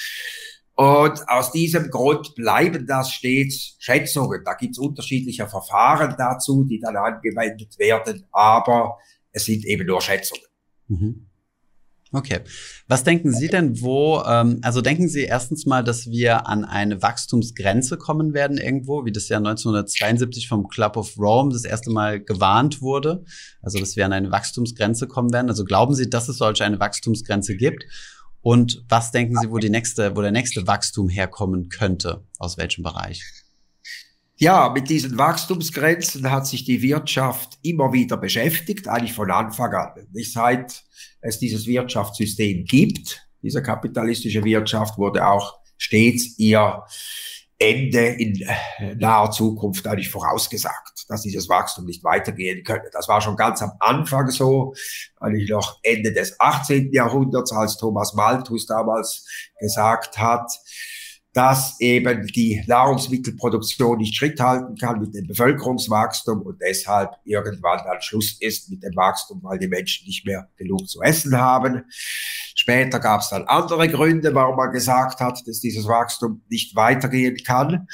Und 0.77 1.29
aus 1.29 1.53
diesem 1.53 1.91
Grund 1.91 2.35
bleiben 2.35 2.87
das 2.87 3.13
stets 3.13 3.77
Schätzungen. 3.79 4.43
Da 4.45 4.55
gibt 4.55 4.73
es 4.73 4.79
unterschiedliche 4.79 5.47
Verfahren 5.47 6.15
dazu, 6.19 6.65
die 6.65 6.81
dann 6.81 6.97
angewendet 6.97 7.79
werden, 7.79 8.27
aber 8.33 8.99
es 9.31 9.45
sind 9.45 9.65
eben 9.65 9.87
nur 9.87 10.01
Schätzungen. 10.01 10.45
Mhm. 10.89 11.27
Okay. 12.15 12.41
Was 12.87 13.03
denken 13.03 13.33
Sie 13.33 13.49
denn, 13.49 13.81
wo, 13.81 14.23
ähm, 14.25 14.61
also 14.63 14.81
denken 14.81 15.09
Sie 15.09 15.23
erstens 15.23 15.67
mal, 15.67 15.83
dass 15.83 16.07
wir 16.07 16.47
an 16.47 16.65
eine 16.65 17.03
Wachstumsgrenze 17.03 17.97
kommen 17.97 18.35
werden 18.35 18.57
irgendwo, 18.57 19.05
wie 19.05 19.11
das 19.11 19.29
ja 19.29 19.39
1972 19.39 20.47
vom 20.47 20.69
Club 20.69 20.97
of 20.97 21.19
Rome 21.19 21.53
das 21.53 21.65
erste 21.65 21.91
Mal 21.91 22.21
gewarnt 22.21 22.81
wurde, 22.81 23.25
also 23.63 23.81
dass 23.81 23.97
wir 23.97 24.07
an 24.07 24.13
eine 24.13 24.31
Wachstumsgrenze 24.31 25.09
kommen 25.09 25.33
werden. 25.33 25.49
Also 25.49 25.65
glauben 25.65 25.95
Sie, 25.97 26.09
dass 26.09 26.29
es 26.29 26.39
solche 26.39 26.65
eine 26.65 26.79
Wachstumsgrenze 26.79 27.57
gibt? 27.57 27.85
Und 28.45 28.85
was 28.91 29.11
denken 29.11 29.39
Sie, 29.41 29.51
wo 29.51 29.57
die 29.57 29.71
nächste, 29.71 30.15
wo 30.15 30.21
der 30.21 30.31
nächste 30.31 30.67
Wachstum 30.67 31.09
herkommen 31.09 31.71
könnte? 31.71 32.25
Aus 32.39 32.59
welchem 32.59 32.83
Bereich? 32.85 33.25
Ja, 34.37 34.69
mit 34.69 34.91
diesen 34.91 35.17
Wachstumsgrenzen 35.17 36.31
hat 36.31 36.47
sich 36.47 36.63
die 36.63 36.83
Wirtschaft 36.83 37.59
immer 37.63 37.95
wieder 37.95 38.19
beschäftigt, 38.19 38.87
eigentlich 38.87 39.15
von 39.15 39.31
Anfang 39.31 39.73
an. 39.73 40.07
Nicht 40.13 40.35
seit 40.35 40.85
es 41.23 41.39
dieses 41.39 41.67
Wirtschaftssystem 41.67 42.67
gibt, 42.67 43.27
diese 43.43 43.63
kapitalistische 43.63 44.45
Wirtschaft, 44.45 44.99
wurde 44.99 45.27
auch 45.27 45.59
stets 45.79 46.39
ihr 46.39 46.83
Ende 47.59 48.07
in 48.07 48.41
äh, 48.41 48.95
naher 48.97 49.31
Zukunft 49.31 49.87
eigentlich 49.87 50.11
vorausgesagt, 50.11 51.05
dass 51.09 51.23
dieses 51.23 51.49
Wachstum 51.49 51.85
nicht 51.85 52.03
weitergehen 52.03 52.65
könnte. 52.65 52.91
Das 52.93 53.09
war 53.09 53.21
schon 53.21 53.37
ganz 53.37 53.63
am 53.63 53.73
Anfang 53.81 54.31
so, 54.31 54.75
eigentlich 55.21 55.51
noch 55.51 55.79
Ende 55.83 56.13
des 56.13 56.39
18. 56.41 56.93
Jahrhunderts, 56.93 57.53
als 57.53 57.77
Thomas 57.77 58.15
Malthus 58.15 58.67
damals 58.67 59.27
gesagt 59.59 60.19
hat, 60.19 60.51
dass 61.35 61.81
eben 61.81 62.29
die 62.29 62.63
Nahrungsmittelproduktion 62.67 63.99
nicht 63.99 64.15
Schritt 64.15 64.39
halten 64.39 64.77
kann 64.77 65.01
mit 65.01 65.15
dem 65.15 65.27
Bevölkerungswachstum 65.27 66.43
und 66.43 66.61
deshalb 66.61 67.11
irgendwann 67.25 67.81
dann 67.85 68.01
Schluss 68.01 68.37
ist 68.41 68.71
mit 68.71 68.85
dem 68.85 68.95
Wachstum, 68.95 69.43
weil 69.43 69.59
die 69.59 69.67
Menschen 69.67 70.07
nicht 70.07 70.25
mehr 70.25 70.49
genug 70.57 70.89
zu 70.89 71.03
essen 71.03 71.37
haben. 71.37 71.85
Später 72.65 72.99
gab 72.99 73.21
es 73.21 73.29
dann 73.29 73.45
andere 73.47 73.87
Gründe, 73.89 74.35
warum 74.35 74.57
man 74.57 74.73
gesagt 74.73 75.21
hat, 75.21 75.47
dass 75.47 75.61
dieses 75.61 75.87
Wachstum 75.87 76.41
nicht 76.49 76.75
weitergehen 76.75 77.37
kann. 77.45 77.87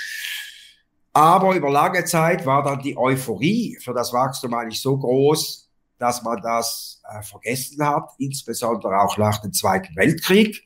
Aber 1.12 1.57
über 1.57 1.73
lange 1.73 2.05
Zeit 2.05 2.47
war 2.47 2.62
dann 2.62 2.79
die 2.79 2.97
Euphorie 2.97 3.77
für 3.83 3.93
das 3.93 4.12
Wachstum 4.12 4.55
eigentlich 4.55 4.81
so 4.81 4.97
groß, 4.97 5.69
dass 5.99 6.23
man 6.23 6.41
das 6.41 7.03
äh, 7.11 7.21
vergessen 7.25 7.85
hat, 7.85 8.11
insbesondere 8.19 9.00
auch 9.00 9.19
nach 9.19 9.39
dem 9.39 9.53
Zweiten 9.53 9.97
Weltkrieg, 9.97 10.62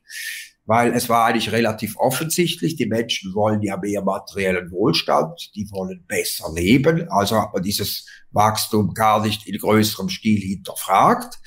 weil 0.66 0.92
es 0.92 1.08
war 1.08 1.24
eigentlich 1.24 1.50
relativ 1.50 1.96
offensichtlich, 1.96 2.76
die 2.76 2.84
Menschen 2.84 3.34
wollen 3.34 3.62
ja 3.62 3.78
mehr 3.78 4.02
materiellen 4.02 4.70
Wohlstand, 4.70 5.50
die 5.54 5.66
wollen 5.70 6.04
besser 6.06 6.52
leben, 6.52 7.08
also 7.08 7.40
hat 7.40 7.54
man 7.54 7.62
dieses 7.62 8.06
Wachstum 8.32 8.92
gar 8.92 9.22
nicht 9.22 9.46
in 9.46 9.56
größerem 9.56 10.10
Stil 10.10 10.42
hinterfragt. 10.42 11.38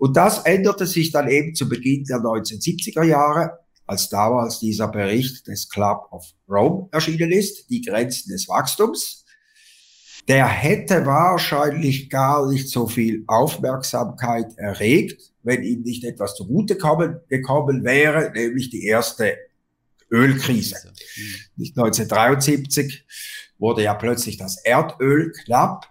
Und 0.00 0.16
das 0.16 0.38
änderte 0.46 0.86
sich 0.86 1.12
dann 1.12 1.28
eben 1.28 1.54
zu 1.54 1.68
Beginn 1.68 2.04
der 2.04 2.20
1970er 2.20 3.02
Jahre, 3.04 3.58
als 3.84 4.08
damals 4.08 4.58
dieser 4.58 4.88
Bericht 4.88 5.46
des 5.46 5.68
Club 5.68 6.08
of 6.10 6.24
Rome 6.48 6.88
erschienen 6.90 7.30
ist, 7.30 7.68
die 7.68 7.82
Grenzen 7.82 8.30
des 8.32 8.48
Wachstums. 8.48 9.26
Der 10.26 10.46
hätte 10.46 11.04
wahrscheinlich 11.04 12.08
gar 12.08 12.48
nicht 12.48 12.70
so 12.70 12.86
viel 12.86 13.24
Aufmerksamkeit 13.26 14.56
erregt, 14.56 15.34
wenn 15.42 15.62
ihm 15.62 15.82
nicht 15.82 16.02
etwas 16.04 16.34
zugute 16.34 16.76
gekommen 16.76 17.84
wäre, 17.84 18.32
nämlich 18.32 18.70
die 18.70 18.86
erste 18.86 19.36
Ölkrise. 20.10 20.76
Nicht 21.56 21.76
1973 21.76 23.04
wurde 23.58 23.82
ja 23.82 23.92
plötzlich 23.92 24.38
das 24.38 24.64
Erdöl 24.64 25.32
knapp 25.44 25.89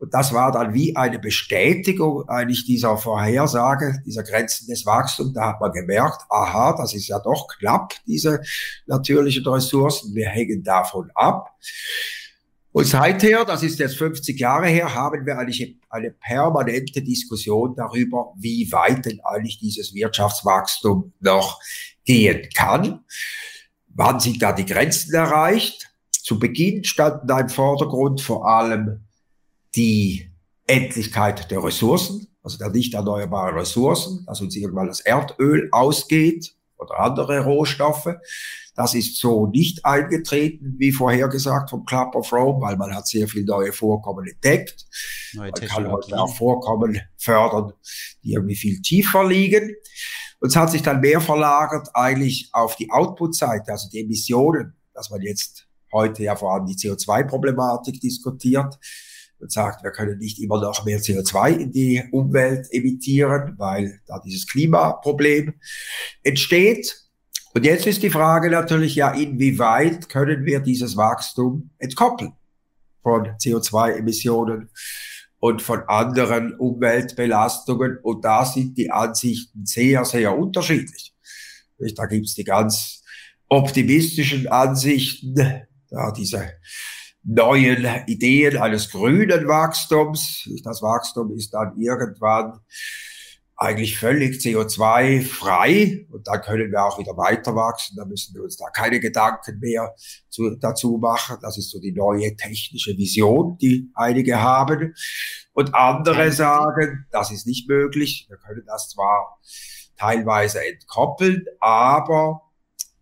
und 0.00 0.14
das 0.14 0.32
war 0.32 0.50
dann 0.50 0.72
wie 0.72 0.96
eine 0.96 1.18
Bestätigung 1.18 2.26
eigentlich 2.26 2.64
dieser 2.64 2.96
Vorhersage, 2.96 4.02
dieser 4.06 4.22
Grenzen 4.22 4.66
des 4.66 4.86
Wachstums. 4.86 5.34
Da 5.34 5.48
hat 5.48 5.60
man 5.60 5.72
gemerkt, 5.72 6.22
aha, 6.30 6.74
das 6.74 6.94
ist 6.94 7.06
ja 7.08 7.18
doch 7.18 7.48
knapp, 7.58 7.92
diese 8.06 8.40
natürlichen 8.86 9.46
Ressourcen. 9.46 10.14
Wir 10.14 10.30
hängen 10.30 10.62
davon 10.62 11.10
ab. 11.14 11.54
Und 12.72 12.86
seither, 12.86 13.44
das 13.44 13.62
ist 13.62 13.78
jetzt 13.78 13.98
50 13.98 14.40
Jahre 14.40 14.68
her, 14.68 14.94
haben 14.94 15.26
wir 15.26 15.36
eigentlich 15.36 15.78
eine 15.90 16.12
permanente 16.12 17.02
Diskussion 17.02 17.74
darüber, 17.76 18.32
wie 18.38 18.72
weit 18.72 19.04
denn 19.04 19.20
eigentlich 19.22 19.58
dieses 19.58 19.92
Wirtschaftswachstum 19.92 21.12
noch 21.20 21.60
gehen 22.04 22.48
kann. 22.54 23.04
Wann 23.88 24.18
sind 24.18 24.40
da 24.40 24.52
die 24.52 24.64
Grenzen 24.64 25.12
erreicht? 25.12 25.90
Zu 26.10 26.38
Beginn 26.38 26.84
standen 26.84 27.26
da 27.26 27.40
im 27.40 27.50
Vordergrund 27.50 28.22
vor 28.22 28.48
allem 28.48 29.04
die 29.76 30.30
Endlichkeit 30.66 31.50
der 31.50 31.62
Ressourcen, 31.62 32.28
also 32.42 32.58
der 32.58 32.70
nicht 32.70 32.94
erneuerbaren 32.94 33.56
Ressourcen, 33.58 34.24
dass 34.26 34.40
uns 34.40 34.56
irgendwann 34.56 34.88
das 34.88 35.00
Erdöl 35.00 35.68
ausgeht 35.72 36.54
oder 36.78 37.00
andere 37.00 37.44
Rohstoffe. 37.44 38.14
Das 38.74 38.94
ist 38.94 39.18
so 39.18 39.46
nicht 39.46 39.84
eingetreten, 39.84 40.76
wie 40.78 40.92
vorhergesagt 40.92 41.70
vom 41.70 41.84
Club 41.84 42.14
of 42.14 42.32
Rome, 42.32 42.60
weil 42.62 42.76
man 42.76 42.94
hat 42.94 43.06
sehr 43.06 43.28
viel 43.28 43.44
neue 43.44 43.72
Vorkommen 43.72 44.26
entdeckt. 44.26 44.86
Neue 45.34 45.50
man 45.50 45.68
kann 45.68 45.90
heute 45.90 46.18
auch 46.18 46.34
Vorkommen 46.34 46.98
fördern, 47.18 47.72
die 48.22 48.32
irgendwie 48.32 48.56
viel 48.56 48.80
tiefer 48.80 49.26
liegen. 49.26 49.74
Und 50.40 50.48
es 50.48 50.56
hat 50.56 50.70
sich 50.70 50.82
dann 50.82 51.00
mehr 51.00 51.20
verlagert 51.20 51.88
eigentlich 51.92 52.48
auf 52.52 52.76
die 52.76 52.90
Output-Seite, 52.90 53.72
also 53.72 53.90
die 53.90 54.00
Emissionen, 54.00 54.74
dass 54.94 55.10
man 55.10 55.20
jetzt 55.20 55.66
heute 55.92 56.22
ja 56.22 56.34
vor 56.34 56.54
allem 56.54 56.64
die 56.64 56.76
CO2-Problematik 56.76 58.00
diskutiert 58.00 58.78
und 59.40 59.52
sagt, 59.52 59.82
wir 59.82 59.90
können 59.90 60.18
nicht 60.18 60.38
immer 60.40 60.60
noch 60.60 60.84
mehr 60.84 61.00
CO2 61.00 61.56
in 61.56 61.72
die 61.72 62.02
Umwelt 62.12 62.66
emittieren, 62.70 63.54
weil 63.58 64.00
da 64.06 64.20
dieses 64.24 64.46
Klimaproblem 64.46 65.54
entsteht. 66.22 66.96
Und 67.54 67.64
jetzt 67.64 67.86
ist 67.86 68.02
die 68.02 68.10
Frage 68.10 68.50
natürlich, 68.50 68.94
ja, 68.94 69.10
inwieweit 69.10 70.08
können 70.08 70.44
wir 70.44 70.60
dieses 70.60 70.96
Wachstum 70.96 71.70
entkoppeln 71.78 72.32
von 73.02 73.24
CO2-Emissionen 73.38 74.70
und 75.40 75.62
von 75.62 75.82
anderen 75.88 76.54
Umweltbelastungen. 76.54 77.98
Und 78.02 78.24
da 78.24 78.44
sind 78.44 78.76
die 78.76 78.90
Ansichten 78.90 79.66
sehr, 79.66 80.04
sehr 80.04 80.36
unterschiedlich. 80.36 81.14
Da 81.96 82.06
gibt's 82.06 82.34
die 82.34 82.44
ganz 82.44 83.02
optimistischen 83.48 84.46
Ansichten, 84.46 85.34
da 85.88 86.12
diese 86.12 86.52
neuen 87.32 87.86
Ideen 88.06 88.56
eines 88.58 88.90
grünen 88.90 89.46
Wachstums. 89.46 90.48
Das 90.64 90.82
Wachstum 90.82 91.32
ist 91.36 91.54
dann 91.54 91.78
irgendwann 91.78 92.60
eigentlich 93.56 93.98
völlig 93.98 94.40
CO2-frei 94.40 96.06
und 96.10 96.26
dann 96.26 96.40
können 96.40 96.72
wir 96.72 96.82
auch 96.82 96.98
wieder 96.98 97.16
weiter 97.16 97.54
wachsen. 97.54 97.94
Da 97.96 98.06
müssen 98.06 98.34
wir 98.34 98.42
uns 98.42 98.56
da 98.56 98.70
keine 98.70 99.00
Gedanken 99.00 99.60
mehr 99.60 99.94
zu, 100.30 100.56
dazu 100.56 100.96
machen. 100.96 101.36
Das 101.42 101.58
ist 101.58 101.70
so 101.70 101.78
die 101.78 101.92
neue 101.92 102.34
technische 102.36 102.96
Vision, 102.96 103.58
die 103.58 103.90
einige 103.94 104.40
haben. 104.40 104.94
Und 105.52 105.74
andere 105.74 106.32
sagen, 106.32 107.06
das 107.12 107.30
ist 107.30 107.46
nicht 107.46 107.68
möglich. 107.68 108.26
Wir 108.30 108.38
können 108.38 108.64
das 108.66 108.88
zwar 108.88 109.38
teilweise 109.98 110.66
entkoppeln, 110.66 111.44
aber 111.60 112.49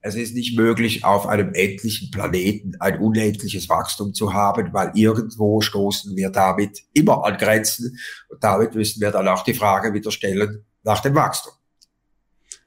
es 0.01 0.15
ist 0.15 0.35
nicht 0.35 0.57
möglich, 0.57 1.05
auf 1.05 1.27
einem 1.27 1.53
endlichen 1.55 2.11
Planeten 2.11 2.77
ein 2.81 3.01
unendliches 3.01 3.69
Wachstum 3.69 4.15
zu 4.15 4.33
haben, 4.33 4.73
weil 4.73 4.93
irgendwo 4.95 5.61
stoßen 5.61 6.17
wir 6.17 6.31
damit 6.31 6.85
immer 6.93 7.25
an 7.25 7.37
Grenzen. 7.37 7.99
Und 8.29 8.43
damit 8.43 8.75
müssen 8.75 9.01
wir 9.01 9.11
dann 9.11 9.29
auch 9.29 9.43
die 9.43 9.55
Frage 9.55 9.93
wieder 9.93 10.11
stellen 10.11 10.65
nach 10.85 11.01
dem 11.01 11.15
Wachstum. 11.15 11.53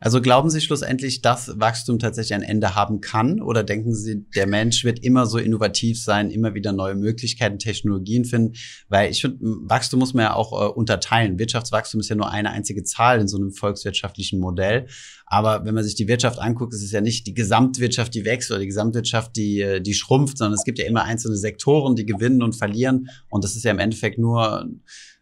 Also 0.03 0.19
glauben 0.19 0.49
Sie 0.49 0.61
schlussendlich, 0.61 1.21
dass 1.21 1.59
Wachstum 1.59 1.99
tatsächlich 1.99 2.33
ein 2.33 2.41
Ende 2.41 2.73
haben 2.73 3.01
kann? 3.01 3.39
Oder 3.39 3.63
denken 3.63 3.93
Sie, 3.93 4.25
der 4.35 4.47
Mensch 4.47 4.83
wird 4.83 4.97
immer 5.03 5.27
so 5.27 5.37
innovativ 5.37 6.01
sein, 6.01 6.31
immer 6.31 6.55
wieder 6.55 6.73
neue 6.73 6.95
Möglichkeiten, 6.95 7.59
Technologien 7.59 8.25
finden? 8.25 8.55
Weil 8.89 9.11
ich 9.11 9.21
finde, 9.21 9.37
Wachstum 9.41 9.99
muss 9.99 10.15
man 10.15 10.23
ja 10.23 10.33
auch 10.33 10.53
äh, 10.53 10.71
unterteilen. 10.71 11.37
Wirtschaftswachstum 11.37 11.99
ist 11.99 12.09
ja 12.09 12.15
nur 12.15 12.31
eine 12.31 12.49
einzige 12.49 12.83
Zahl 12.83 13.21
in 13.21 13.27
so 13.27 13.37
einem 13.37 13.51
volkswirtschaftlichen 13.51 14.39
Modell. 14.39 14.87
Aber 15.27 15.65
wenn 15.65 15.75
man 15.75 15.83
sich 15.83 15.93
die 15.93 16.07
Wirtschaft 16.07 16.39
anguckt, 16.39 16.73
ist 16.73 16.83
es 16.83 16.91
ja 16.91 17.01
nicht 17.01 17.27
die 17.27 17.35
Gesamtwirtschaft, 17.35 18.15
die 18.15 18.25
wächst 18.25 18.49
oder 18.49 18.59
die 18.59 18.67
Gesamtwirtschaft, 18.67 19.35
die, 19.35 19.61
äh, 19.61 19.81
die 19.81 19.93
schrumpft, 19.93 20.39
sondern 20.39 20.55
es 20.55 20.65
gibt 20.65 20.79
ja 20.79 20.85
immer 20.85 21.03
einzelne 21.03 21.37
Sektoren, 21.37 21.95
die 21.95 22.07
gewinnen 22.07 22.41
und 22.41 22.55
verlieren. 22.55 23.07
Und 23.29 23.43
das 23.43 23.55
ist 23.55 23.65
ja 23.65 23.71
im 23.71 23.79
Endeffekt 23.79 24.17
nur, 24.17 24.67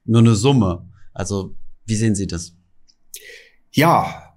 nur 0.06 0.22
eine 0.22 0.36
Summe. 0.36 0.88
Also, 1.14 1.54
wie 1.86 1.96
sehen 1.98 2.16
Sie 2.16 2.28
das? 2.28 2.54
Ja, 3.74 4.29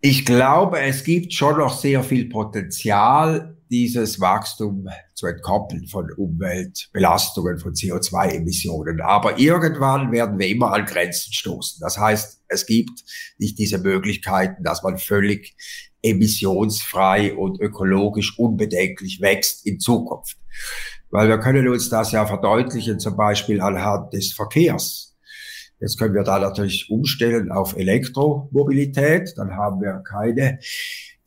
ich 0.00 0.24
glaube, 0.24 0.80
es 0.80 1.04
gibt 1.04 1.34
schon 1.34 1.58
noch 1.58 1.76
sehr 1.76 2.02
viel 2.02 2.28
Potenzial, 2.28 3.56
dieses 3.70 4.20
Wachstum 4.20 4.88
zu 5.14 5.26
entkoppeln 5.26 5.86
von 5.86 6.10
Umweltbelastungen, 6.12 7.58
von 7.58 7.74
CO2-Emissionen. 7.74 9.00
Aber 9.00 9.38
irgendwann 9.38 10.10
werden 10.10 10.38
wir 10.38 10.48
immer 10.48 10.72
an 10.72 10.86
Grenzen 10.86 11.32
stoßen. 11.32 11.78
Das 11.80 11.98
heißt, 11.98 12.42
es 12.48 12.66
gibt 12.66 13.04
nicht 13.38 13.58
diese 13.58 13.78
Möglichkeiten, 13.78 14.64
dass 14.64 14.82
man 14.82 14.98
völlig 14.98 15.54
emissionsfrei 16.02 17.34
und 17.34 17.60
ökologisch 17.60 18.38
unbedenklich 18.38 19.20
wächst 19.20 19.66
in 19.66 19.78
Zukunft. 19.78 20.36
Weil 21.10 21.28
wir 21.28 21.38
können 21.38 21.68
uns 21.68 21.90
das 21.90 22.12
ja 22.12 22.26
verdeutlichen, 22.26 22.98
zum 22.98 23.16
Beispiel 23.16 23.60
anhand 23.60 24.12
des 24.14 24.32
Verkehrs. 24.32 25.09
Jetzt 25.80 25.98
können 25.98 26.14
wir 26.14 26.24
da 26.24 26.38
natürlich 26.38 26.90
umstellen 26.90 27.50
auf 27.50 27.74
Elektromobilität. 27.76 29.32
Dann 29.36 29.56
haben 29.56 29.80
wir 29.80 30.02
keine 30.06 30.58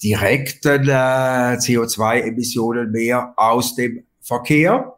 direkten 0.01 0.87
äh, 0.87 1.57
CO2-Emissionen 1.57 2.91
mehr 2.91 3.33
aus 3.35 3.75
dem 3.75 4.05
Verkehr. 4.21 4.93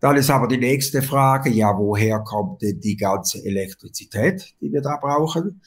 Dann 0.00 0.16
ist 0.16 0.30
aber 0.30 0.46
die 0.46 0.58
nächste 0.58 1.02
Frage, 1.02 1.50
ja, 1.50 1.76
woher 1.76 2.20
kommt 2.20 2.62
denn 2.62 2.78
die 2.78 2.96
ganze 2.96 3.44
Elektrizität, 3.44 4.54
die 4.60 4.72
wir 4.72 4.80
da 4.80 4.96
brauchen? 4.96 5.60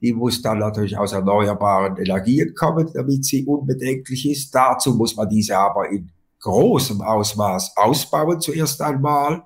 Die 0.00 0.12
muss 0.12 0.40
dann 0.40 0.58
natürlich 0.58 0.96
aus 0.96 1.12
erneuerbaren 1.12 1.96
Energien 1.96 2.54
kommen, 2.54 2.88
damit 2.94 3.24
sie 3.24 3.44
unbedenklich 3.44 4.30
ist. 4.30 4.54
Dazu 4.54 4.94
muss 4.94 5.16
man 5.16 5.28
diese 5.28 5.58
aber 5.58 5.88
in 5.90 6.12
großem 6.40 7.00
Ausmaß 7.00 7.76
ausbauen 7.76 8.40
zuerst 8.40 8.80
einmal 8.80 9.42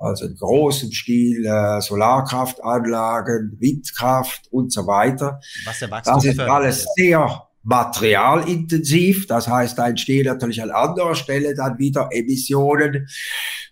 also 0.00 0.26
in 0.26 0.36
großem 0.36 0.92
Stil 0.92 1.44
äh, 1.44 1.80
Solarkraftanlagen, 1.80 3.56
Windkraft 3.60 4.48
und 4.50 4.72
so 4.72 4.86
weiter. 4.86 5.40
Was 5.66 5.82
Wachstum 5.90 6.14
das 6.14 6.24
ist 6.24 6.40
alles 6.40 6.86
sehr 6.96 7.46
materialintensiv. 7.62 9.26
Das 9.26 9.46
heißt, 9.46 9.78
da 9.78 9.88
entstehen 9.88 10.24
natürlich 10.24 10.62
an 10.62 10.70
anderer 10.70 11.14
Stelle 11.14 11.54
dann 11.54 11.78
wieder 11.78 12.08
Emissionen. 12.10 13.08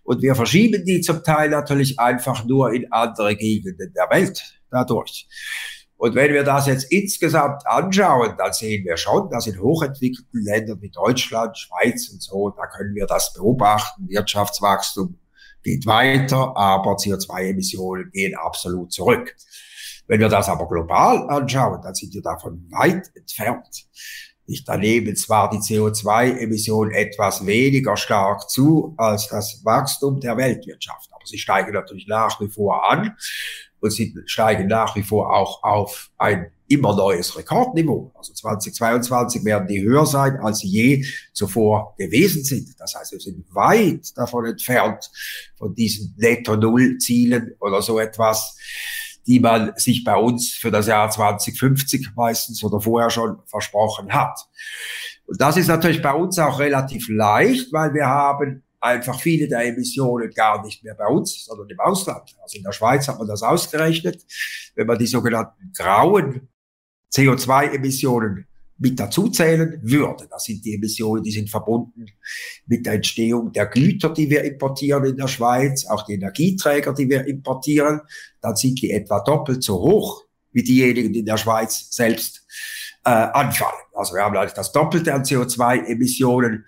Und 0.05 0.23
wir 0.23 0.35
verschieben 0.35 0.85
die 0.85 1.01
zum 1.01 1.25
Teil 1.25 1.49
natürlich 1.49 1.99
einfach 1.99 2.45
nur 2.45 2.73
in 2.73 2.93
andere 2.93 3.35
Gegenden 3.35 3.93
der 3.95 4.11
Welt 4.11 4.43
dadurch. 4.71 5.27
Und 5.97 6.15
wenn 6.15 6.33
wir 6.33 6.45
das 6.45 6.67
jetzt 6.67 6.93
insgesamt 6.93 7.67
anschauen, 7.67 8.35
dann 8.39 8.53
sehen 8.53 8.85
wir 8.85 8.97
schon, 8.97 9.31
dass 9.31 9.49
in 9.49 9.59
hochentwickelten 9.59 10.45
Ländern 10.45 10.81
wie 10.81 10.91
Deutschland, 10.91 11.59
Schweiz 11.59 12.09
und 12.11 12.23
so, 12.23 12.51
da 12.51 12.67
können 12.67 12.95
wir 12.95 13.07
das 13.07 13.33
beobachten, 13.33 14.09
Wirtschaftswachstum 14.09 15.19
geht 15.69 15.87
weiter, 15.87 16.57
aber 16.57 16.93
CO2-Emissionen 16.93 18.11
gehen 18.11 18.35
absolut 18.35 18.93
zurück. 18.93 19.37
Wenn 20.07 20.21
wir 20.21 20.31
das 20.31 20.49
aber 20.49 20.67
global 20.67 21.29
anschauen, 21.29 21.81
dann 21.83 21.95
sind 21.95 22.15
wir 22.15 22.23
davon 22.23 22.67
weit 22.71 23.11
entfernt. 23.15 23.87
Da 24.65 24.79
nehmen 24.79 25.15
zwar 25.15 25.51
die 25.51 25.59
CO2-Emissionen 25.59 26.93
etwas 26.93 27.45
weniger 27.45 27.99
stark 27.99 28.49
zu 28.49 28.95
als 28.97 29.29
das 29.29 29.63
Wachstum 29.63 30.21
der 30.21 30.39
Weltwirtschaft, 30.39 31.11
aber 31.13 31.27
sie 31.27 31.37
steigen 31.37 31.75
natürlich 31.75 32.07
nach 32.07 32.41
wie 32.41 32.49
vor 32.49 32.91
an 32.91 33.15
und 33.81 33.91
sie 33.91 34.15
steigen 34.25 34.67
nach 34.67 34.97
wie 34.97 35.03
vor 35.03 35.35
auch 35.35 35.63
auf 35.63 36.11
ein 36.17 36.51
immer 36.69 36.95
neues 36.95 37.37
Rekordniveau. 37.37 38.13
Also 38.15 38.33
2022 38.35 39.45
werden 39.45 39.67
die 39.69 39.83
höher 39.83 40.07
sein, 40.07 40.39
als 40.41 40.59
sie 40.59 40.69
je 40.69 41.05
zuvor 41.33 41.95
gewesen 41.99 42.45
sind. 42.45 42.79
Das 42.79 42.95
heißt, 42.95 43.13
wir 43.13 43.21
sind 43.21 43.45
weit 43.55 44.17
davon 44.17 44.47
entfernt 44.47 45.11
von 45.57 45.75
diesen 45.75 46.15
Netto-Null-Zielen 46.19 47.55
oder 47.61 47.83
so 47.83 47.99
etwas, 47.99 48.57
die 49.27 49.41
man 49.41 49.73
sich 49.77 50.05
bei 50.05 50.17
uns 50.17 50.53
für 50.53 50.71
das 50.71 50.87
Jahr 50.87 51.11
2050 51.11 52.11
meistens 52.17 52.63
oder 52.63 52.81
vorher 52.81 53.11
schon 53.11 53.39
versprochen 53.47 54.13
hat. 54.13 54.39
Und 55.27 55.41
das 55.41 55.57
ist 55.57 55.69
natürlich 55.69 56.01
bei 56.01 56.13
uns 56.13 56.39
auch 56.39 56.59
relativ 56.59 57.09
leicht, 57.09 57.73
weil 57.73 57.93
wir 57.93 58.07
haben 58.07 58.63
einfach 58.81 59.21
viele 59.21 59.49
der 59.49 59.67
Emissionen 59.67 60.31
gar 60.31 60.65
nicht 60.65 60.83
mehr 60.85 60.95
bei 60.95 61.07
uns, 61.07 61.45
sondern 61.45 61.69
im 61.69 61.81
Ausland. 61.81 62.35
Also 62.43 62.57
in 62.57 62.65
der 62.65 62.73
Schweiz 62.73 63.09
hat 63.09 63.19
man 63.19 63.29
das 63.29 63.43
ausgerechnet. 63.43 64.25
Wenn 64.75 64.87
man 64.87 64.99
die 64.99 65.07
sogenannten 65.07 65.73
grauen 65.77 66.49
CO2-Emissionen 67.13 68.47
mit 68.79 68.99
dazuzählen 68.99 69.81
würde. 69.83 70.29
Das 70.31 70.45
sind 70.45 70.65
die 70.65 70.75
Emissionen, 70.75 71.23
die 71.23 71.33
sind 71.33 71.51
verbunden 71.51 72.07
mit 72.67 72.87
der 72.87 72.95
Entstehung 72.95 73.53
der 73.53 73.67
Güter, 73.67 74.11
die 74.11 74.31
wir 74.31 74.45
importieren 74.45 75.05
in 75.05 75.17
der 75.17 75.29
Schweiz, 75.29 75.85
auch 75.87 76.05
die 76.05 76.15
Energieträger, 76.15 76.95
die 76.95 77.09
wir 77.09 77.27
importieren. 77.27 78.01
Dann 78.41 78.57
sind 78.57 78.81
die 78.81 78.93
etwa 78.93 79.21
doppelt 79.21 79.65
so 79.65 79.81
hoch 79.81 80.25
wie 80.53 80.63
diejenigen, 80.63 81.13
die 81.13 81.21
in 81.21 81.27
der 81.27 81.37
Schweiz 81.37 81.89
selbst 81.91 82.47
äh, 83.05 83.11
anfallen. 83.11 83.83
Also 83.95 84.15
wir 84.15 84.23
haben 84.23 84.37
eigentlich 84.37 84.53
das 84.53 84.73
Doppelte 84.73 85.13
an 85.13 85.25
CO2-Emissionen. 85.25 86.65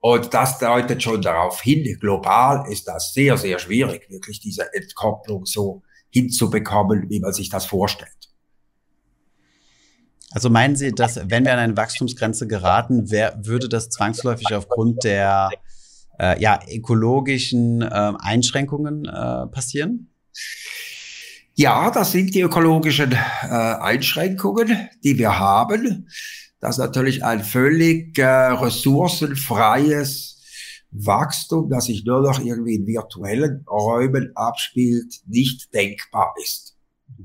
Und 0.00 0.32
das 0.34 0.58
deutet 0.58 1.02
schon 1.02 1.22
darauf 1.22 1.62
hin, 1.62 1.98
global 1.98 2.70
ist 2.70 2.86
das 2.86 3.12
sehr, 3.12 3.36
sehr 3.38 3.58
schwierig, 3.58 4.08
wirklich 4.08 4.40
diese 4.40 4.72
Entkopplung 4.72 5.46
so 5.46 5.82
hinzubekommen, 6.10 7.08
wie 7.08 7.18
man 7.18 7.32
sich 7.32 7.48
das 7.48 7.66
vorstellt. 7.66 8.12
Also 10.32 10.50
meinen 10.50 10.76
Sie, 10.76 10.92
dass 10.92 11.20
wenn 11.30 11.44
wir 11.44 11.52
an 11.52 11.58
eine 11.58 11.76
Wachstumsgrenze 11.76 12.46
geraten, 12.46 13.10
wer, 13.10 13.38
würde 13.42 13.68
das 13.68 13.90
zwangsläufig 13.90 14.54
aufgrund 14.54 15.04
der 15.04 15.50
äh, 16.18 16.40
ja, 16.40 16.60
ökologischen 16.68 17.82
äh, 17.82 18.12
Einschränkungen 18.18 19.04
äh, 19.04 19.46
passieren? 19.46 20.10
Ja, 21.54 21.90
das 21.90 22.12
sind 22.12 22.34
die 22.34 22.42
ökologischen 22.42 23.12
äh, 23.12 23.46
Einschränkungen, 23.46 24.90
die 25.02 25.16
wir 25.16 25.38
haben. 25.38 26.08
Das 26.60 26.76
ist 26.76 26.84
natürlich 26.84 27.24
ein 27.24 27.42
völlig 27.42 28.18
äh, 28.18 28.24
ressourcenfreies 28.24 30.42
Wachstum, 30.90 31.70
das 31.70 31.86
sich 31.86 32.04
nur 32.04 32.20
noch 32.22 32.40
irgendwie 32.40 32.74
in 32.74 32.86
virtuellen 32.86 33.64
Räumen 33.68 34.32
abspielt, 34.34 35.20
nicht 35.26 35.72
denkbar 35.72 36.34
ist. 36.42 36.76
Mhm. 37.16 37.24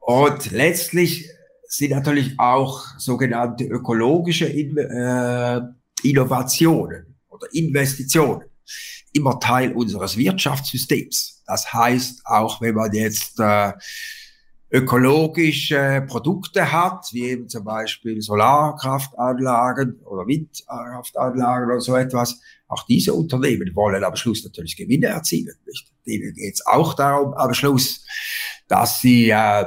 Und 0.00 0.50
letztlich 0.50 1.30
sind 1.68 1.90
natürlich 1.90 2.34
auch 2.38 2.82
sogenannte 2.98 3.64
ökologische 3.64 4.46
In 4.46 4.76
äh, 4.78 5.60
Innovationen 6.02 7.14
oder 7.28 7.46
Investitionen 7.52 8.44
immer 9.12 9.38
Teil 9.38 9.72
unseres 9.72 10.16
Wirtschaftssystems. 10.16 11.42
Das 11.46 11.72
heißt, 11.72 12.22
auch 12.24 12.60
wenn 12.60 12.74
man 12.74 12.92
jetzt 12.92 13.38
äh, 13.38 13.72
ökologische 14.70 16.04
Produkte 16.06 16.72
hat, 16.72 17.06
wie 17.12 17.24
eben 17.24 17.48
zum 17.48 17.64
Beispiel 17.64 18.20
Solarkraftanlagen 18.20 20.00
oder 20.04 20.26
Windkraftanlagen 20.26 21.70
oder 21.70 21.80
so 21.80 21.96
etwas, 21.96 22.40
auch 22.66 22.84
diese 22.86 23.14
Unternehmen 23.14 23.74
wollen 23.74 24.04
am 24.04 24.16
Schluss 24.16 24.44
natürlich 24.44 24.76
Gewinne 24.76 25.06
erzielen. 25.06 25.54
Nicht? 25.66 25.90
Denen 26.06 26.34
geht 26.34 26.54
es 26.54 26.66
auch 26.66 26.94
darum 26.94 27.32
am 27.34 27.54
Schluss, 27.54 28.04
dass 28.68 29.00
sie 29.00 29.30
äh, 29.30 29.64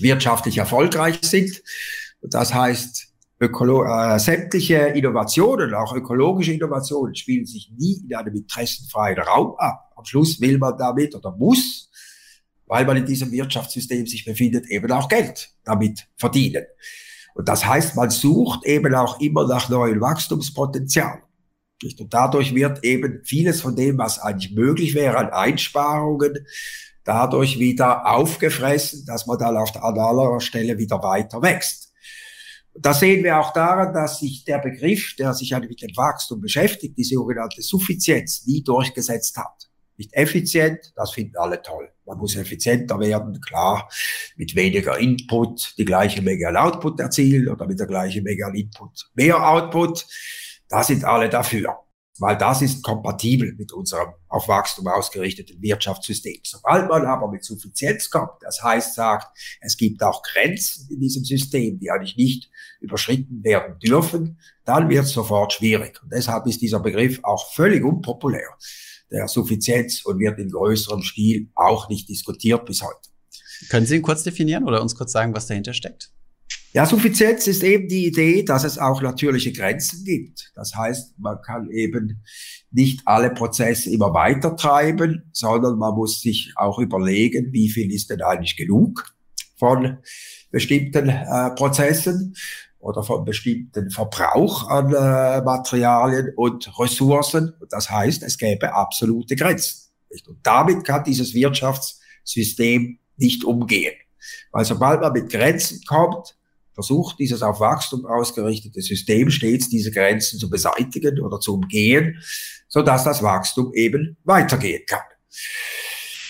wirtschaftlich 0.00 0.58
erfolgreich 0.58 1.18
sind. 1.22 1.62
Das 2.22 2.54
heißt, 2.54 3.08
Ökolo 3.40 3.84
äh, 3.84 4.18
sämtliche 4.18 4.76
Innovationen, 4.76 5.74
auch 5.74 5.94
ökologische 5.94 6.52
Innovationen, 6.52 7.14
spielen 7.14 7.46
sich 7.46 7.70
nie 7.76 8.04
in 8.08 8.14
einem 8.14 8.34
interessenfreien 8.34 9.18
Raum 9.18 9.54
ab. 9.58 9.92
Am 9.96 10.04
Schluss 10.04 10.40
will 10.40 10.58
man 10.58 10.78
damit 10.78 11.14
oder 11.14 11.34
muss, 11.36 11.90
weil 12.66 12.84
man 12.86 12.96
in 12.96 13.06
diesem 13.06 13.30
Wirtschaftssystem 13.32 14.06
sich 14.06 14.24
befindet, 14.24 14.66
eben 14.70 14.90
auch 14.92 15.08
Geld 15.08 15.50
damit 15.64 16.06
verdienen. 16.16 16.64
Und 17.34 17.48
das 17.48 17.66
heißt, 17.66 17.96
man 17.96 18.10
sucht 18.10 18.64
eben 18.64 18.94
auch 18.94 19.20
immer 19.20 19.46
nach 19.46 19.68
neuen 19.68 20.00
Wachstumspotenzialen. 20.00 21.22
Und 21.98 22.14
dadurch 22.14 22.54
wird 22.54 22.84
eben 22.84 23.20
vieles 23.24 23.60
von 23.60 23.76
dem, 23.76 23.98
was 23.98 24.18
eigentlich 24.20 24.54
möglich 24.54 24.94
wäre 24.94 25.18
an 25.18 25.30
Einsparungen, 25.30 26.46
dadurch 27.04 27.58
wieder 27.58 28.06
aufgefressen, 28.06 29.04
dass 29.06 29.26
man 29.26 29.38
dann 29.38 29.56
auf 29.56 29.72
der 29.72 29.84
anderer 29.84 30.40
Stelle 30.40 30.78
wieder 30.78 31.02
weiter 31.02 31.42
wächst. 31.42 31.92
Das 32.76 33.00
sehen 33.00 33.22
wir 33.22 33.38
auch 33.38 33.52
daran, 33.52 33.94
dass 33.94 34.18
sich 34.18 34.44
der 34.44 34.58
Begriff, 34.58 35.14
der 35.16 35.32
sich 35.32 35.52
mit 35.52 35.80
dem 35.80 35.96
Wachstum 35.96 36.40
beschäftigt, 36.40 36.98
die 36.98 37.04
sogenannte 37.04 37.62
Suffizienz, 37.62 38.44
nie 38.46 38.64
durchgesetzt 38.64 39.36
hat. 39.36 39.70
Nicht 39.96 40.12
effizient, 40.14 40.92
das 40.96 41.12
finden 41.12 41.36
alle 41.36 41.62
toll. 41.62 41.88
Man 42.04 42.18
muss 42.18 42.34
effizienter 42.34 42.98
werden, 42.98 43.40
klar, 43.40 43.88
mit 44.36 44.56
weniger 44.56 44.98
Input 44.98 45.74
die 45.78 45.84
gleiche 45.84 46.20
Menge 46.20 46.48
an 46.48 46.56
Output 46.56 46.98
erzielen 46.98 47.48
oder 47.48 47.66
mit 47.66 47.78
der 47.78 47.86
gleichen 47.86 48.24
Menge 48.24 48.44
an 48.44 48.54
Input 48.54 49.08
mehr 49.14 49.48
Output. 49.48 50.04
Da 50.68 50.82
sind 50.82 51.04
alle 51.04 51.28
dafür 51.28 51.83
weil 52.18 52.38
das 52.38 52.62
ist 52.62 52.82
kompatibel 52.82 53.54
mit 53.54 53.72
unserem 53.72 54.14
auf 54.28 54.48
Wachstum 54.48 54.86
ausgerichteten 54.86 55.60
Wirtschaftssystem. 55.60 56.40
Sobald 56.44 56.88
man 56.88 57.06
aber 57.06 57.28
mit 57.30 57.44
Suffizienz 57.44 58.08
kommt, 58.10 58.32
das 58.40 58.62
heißt 58.62 58.94
sagt, 58.94 59.36
es 59.60 59.76
gibt 59.76 60.02
auch 60.02 60.22
Grenzen 60.22 60.88
in 60.90 61.00
diesem 61.00 61.24
System, 61.24 61.78
die 61.78 61.90
eigentlich 61.90 62.16
nicht 62.16 62.50
überschritten 62.80 63.42
werden 63.42 63.78
dürfen, 63.78 64.38
dann 64.64 64.88
wird 64.88 65.04
es 65.04 65.12
sofort 65.12 65.52
schwierig. 65.52 66.00
Und 66.02 66.12
deshalb 66.12 66.46
ist 66.46 66.60
dieser 66.60 66.80
Begriff 66.80 67.20
auch 67.22 67.52
völlig 67.52 67.82
unpopulär, 67.84 68.48
der 69.10 69.28
Suffizienz 69.28 70.04
und 70.04 70.18
wird 70.18 70.38
in 70.38 70.50
größerem 70.50 71.02
Stil 71.02 71.50
auch 71.54 71.88
nicht 71.88 72.08
diskutiert 72.08 72.64
bis 72.64 72.82
heute. 72.82 73.10
Können 73.70 73.86
Sie 73.86 73.96
ihn 73.96 74.02
kurz 74.02 74.22
definieren 74.22 74.64
oder 74.64 74.82
uns 74.82 74.94
kurz 74.94 75.12
sagen, 75.12 75.34
was 75.34 75.46
dahinter 75.46 75.72
steckt? 75.72 76.10
Ja, 76.76 76.86
Suffizienz 76.86 77.46
ist 77.46 77.62
eben 77.62 77.86
die 77.86 78.06
Idee, 78.06 78.42
dass 78.42 78.64
es 78.64 78.78
auch 78.78 79.00
natürliche 79.00 79.52
Grenzen 79.52 80.04
gibt. 80.04 80.50
Das 80.56 80.74
heißt, 80.74 81.16
man 81.20 81.40
kann 81.40 81.70
eben 81.70 82.24
nicht 82.72 83.02
alle 83.04 83.30
Prozesse 83.30 83.90
immer 83.90 84.12
weiter 84.12 84.56
treiben, 84.56 85.30
sondern 85.32 85.78
man 85.78 85.94
muss 85.94 86.20
sich 86.20 86.52
auch 86.56 86.80
überlegen, 86.80 87.52
wie 87.52 87.70
viel 87.70 87.92
ist 87.92 88.10
denn 88.10 88.22
eigentlich 88.22 88.56
genug 88.56 89.14
von 89.56 89.98
bestimmten 90.50 91.10
äh, 91.10 91.50
Prozessen 91.54 92.34
oder 92.80 93.04
von 93.04 93.24
bestimmten 93.24 93.90
Verbrauch 93.90 94.68
an 94.68 94.92
äh, 94.92 95.42
Materialien 95.42 96.32
und 96.34 96.76
Ressourcen. 96.76 97.52
Das 97.70 97.88
heißt, 97.88 98.24
es 98.24 98.36
gäbe 98.36 98.74
absolute 98.74 99.36
Grenzen. 99.36 99.92
Und 100.26 100.38
damit 100.42 100.84
kann 100.84 101.04
dieses 101.04 101.34
Wirtschaftssystem 101.34 102.98
nicht 103.16 103.44
umgehen. 103.44 103.94
Weil 104.50 104.64
sobald 104.64 105.02
man 105.02 105.12
mit 105.12 105.30
Grenzen 105.30 105.80
kommt, 105.86 106.36
versucht 106.74 107.18
dieses 107.18 107.42
auf 107.42 107.60
Wachstum 107.60 108.04
ausgerichtete 108.04 108.82
System 108.82 109.30
stets 109.30 109.68
diese 109.68 109.90
Grenzen 109.90 110.38
zu 110.38 110.50
beseitigen 110.50 111.20
oder 111.20 111.40
zu 111.40 111.54
umgehen, 111.54 112.20
so 112.68 112.82
dass 112.82 113.04
das 113.04 113.22
Wachstum 113.22 113.72
eben 113.74 114.16
weitergehen 114.24 114.82
kann. 114.86 115.04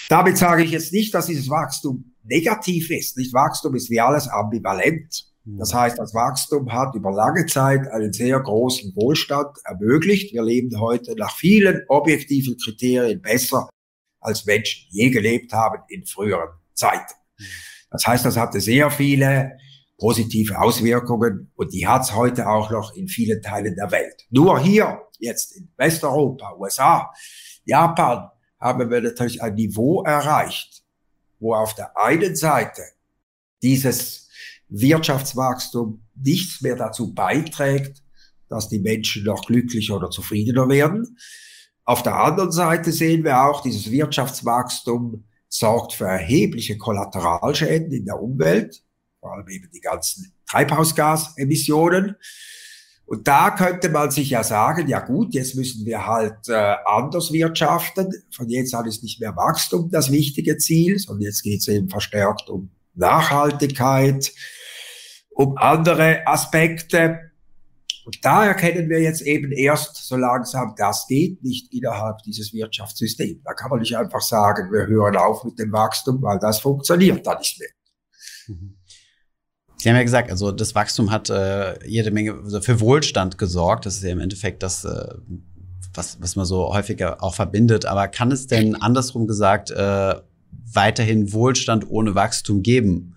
Damit 0.08 0.36
sage 0.36 0.62
ich 0.62 0.70
jetzt 0.70 0.92
nicht, 0.92 1.14
dass 1.14 1.26
dieses 1.26 1.48
Wachstum 1.48 2.14
negativ 2.22 2.90
ist. 2.90 3.16
Nicht 3.16 3.32
Wachstum 3.32 3.74
ist 3.74 3.90
wie 3.90 4.00
alles 4.00 4.28
ambivalent. 4.28 5.26
Das 5.46 5.72
hm. 5.72 5.78
heißt, 5.78 5.98
das 5.98 6.14
Wachstum 6.14 6.72
hat 6.72 6.94
über 6.94 7.10
lange 7.10 7.46
Zeit 7.46 7.86
einen 7.88 8.12
sehr 8.12 8.38
großen 8.40 8.94
Wohlstand 8.96 9.58
ermöglicht. 9.64 10.32
Wir 10.32 10.42
leben 10.42 10.78
heute 10.80 11.14
nach 11.16 11.34
vielen 11.36 11.82
objektiven 11.88 12.56
Kriterien 12.62 13.20
besser, 13.20 13.68
als 14.20 14.46
Menschen 14.46 14.86
je 14.90 15.10
gelebt 15.10 15.52
haben 15.52 15.82
in 15.88 16.04
früheren 16.06 16.48
Zeiten. 16.74 17.12
Hm. 17.36 17.46
Das 17.90 18.06
heißt, 18.06 18.24
das 18.24 18.36
hatte 18.36 18.60
sehr 18.60 18.90
viele 18.90 19.56
positive 20.04 20.60
Auswirkungen 20.60 21.50
und 21.56 21.72
die 21.72 21.86
hat 21.86 22.02
es 22.02 22.14
heute 22.14 22.46
auch 22.46 22.70
noch 22.70 22.94
in 22.94 23.08
vielen 23.08 23.40
Teilen 23.40 23.74
der 23.74 23.90
Welt. 23.90 24.26
Nur 24.28 24.60
hier, 24.60 25.00
jetzt 25.18 25.56
in 25.56 25.72
Westeuropa, 25.78 26.54
USA, 26.58 27.10
Japan, 27.64 28.28
haben 28.60 28.90
wir 28.90 29.00
natürlich 29.00 29.42
ein 29.42 29.54
Niveau 29.54 30.02
erreicht, 30.02 30.84
wo 31.40 31.54
auf 31.54 31.74
der 31.74 31.96
einen 31.96 32.36
Seite 32.36 32.82
dieses 33.62 34.28
Wirtschaftswachstum 34.68 36.06
nichts 36.14 36.60
mehr 36.60 36.76
dazu 36.76 37.14
beiträgt, 37.14 38.02
dass 38.50 38.68
die 38.68 38.80
Menschen 38.80 39.24
noch 39.24 39.46
glücklicher 39.46 39.96
oder 39.96 40.10
zufriedener 40.10 40.68
werden. 40.68 41.16
Auf 41.86 42.02
der 42.02 42.16
anderen 42.16 42.52
Seite 42.52 42.92
sehen 42.92 43.24
wir 43.24 43.42
auch, 43.42 43.62
dieses 43.62 43.90
Wirtschaftswachstum 43.90 45.24
sorgt 45.48 45.94
für 45.94 46.04
erhebliche 46.04 46.76
Kollateralschäden 46.76 47.90
in 47.90 48.04
der 48.04 48.20
Umwelt 48.20 48.84
vor 49.24 49.32
allem 49.32 49.48
eben 49.48 49.70
die 49.72 49.80
ganzen 49.80 50.34
Treibhausgasemissionen. 50.46 52.16
Und 53.06 53.26
da 53.26 53.50
könnte 53.50 53.88
man 53.88 54.10
sich 54.10 54.28
ja 54.28 54.44
sagen, 54.44 54.86
ja 54.86 55.00
gut, 55.00 55.32
jetzt 55.32 55.54
müssen 55.54 55.86
wir 55.86 56.06
halt 56.06 56.46
äh, 56.48 56.74
anders 56.84 57.32
wirtschaften. 57.32 58.12
Von 58.30 58.50
jetzt 58.50 58.74
an 58.74 58.86
ist 58.86 59.02
nicht 59.02 59.20
mehr 59.20 59.34
Wachstum 59.34 59.90
das 59.90 60.12
wichtige 60.12 60.58
Ziel, 60.58 60.98
sondern 60.98 61.22
jetzt 61.22 61.42
geht 61.42 61.60
es 61.60 61.68
eben 61.68 61.88
verstärkt 61.88 62.50
um 62.50 62.70
Nachhaltigkeit, 62.94 64.30
um 65.30 65.56
andere 65.56 66.26
Aspekte. 66.26 67.30
Und 68.04 68.22
da 68.22 68.44
erkennen 68.44 68.90
wir 68.90 69.00
jetzt 69.00 69.22
eben 69.22 69.52
erst 69.52 69.96
so 69.96 70.16
langsam, 70.16 70.74
das 70.76 71.06
geht 71.06 71.42
nicht 71.42 71.72
innerhalb 71.72 72.18
dieses 72.24 72.52
Wirtschaftssystems. 72.52 73.40
Da 73.42 73.54
kann 73.54 73.70
man 73.70 73.80
nicht 73.80 73.96
einfach 73.96 74.20
sagen, 74.20 74.70
wir 74.70 74.86
hören 74.86 75.16
auf 75.16 75.44
mit 75.44 75.58
dem 75.58 75.72
Wachstum, 75.72 76.20
weil 76.20 76.38
das 76.38 76.60
funktioniert 76.60 77.26
da 77.26 77.38
nicht 77.38 77.58
mehr. 77.58 77.70
Mhm. 78.48 78.76
Sie 79.84 79.90
haben 79.90 79.96
ja 79.96 80.02
gesagt, 80.02 80.30
also 80.30 80.50
das 80.50 80.74
Wachstum 80.74 81.10
hat 81.10 81.28
äh, 81.28 81.86
jede 81.86 82.10
Menge 82.10 82.32
also 82.42 82.62
für 82.62 82.80
Wohlstand 82.80 83.36
gesorgt. 83.36 83.84
Das 83.84 83.96
ist 83.96 84.02
ja 84.02 84.12
im 84.12 84.18
Endeffekt 84.18 84.62
das, 84.62 84.86
äh, 84.86 85.08
was, 85.92 86.16
was 86.22 86.36
man 86.36 86.46
so 86.46 86.72
häufiger 86.72 87.22
auch 87.22 87.34
verbindet. 87.34 87.84
Aber 87.84 88.08
kann 88.08 88.32
es 88.32 88.46
denn 88.46 88.76
andersrum 88.76 89.26
gesagt 89.26 89.70
äh, 89.70 90.14
weiterhin 90.72 91.34
Wohlstand 91.34 91.86
ohne 91.90 92.14
Wachstum 92.14 92.62
geben? 92.62 93.13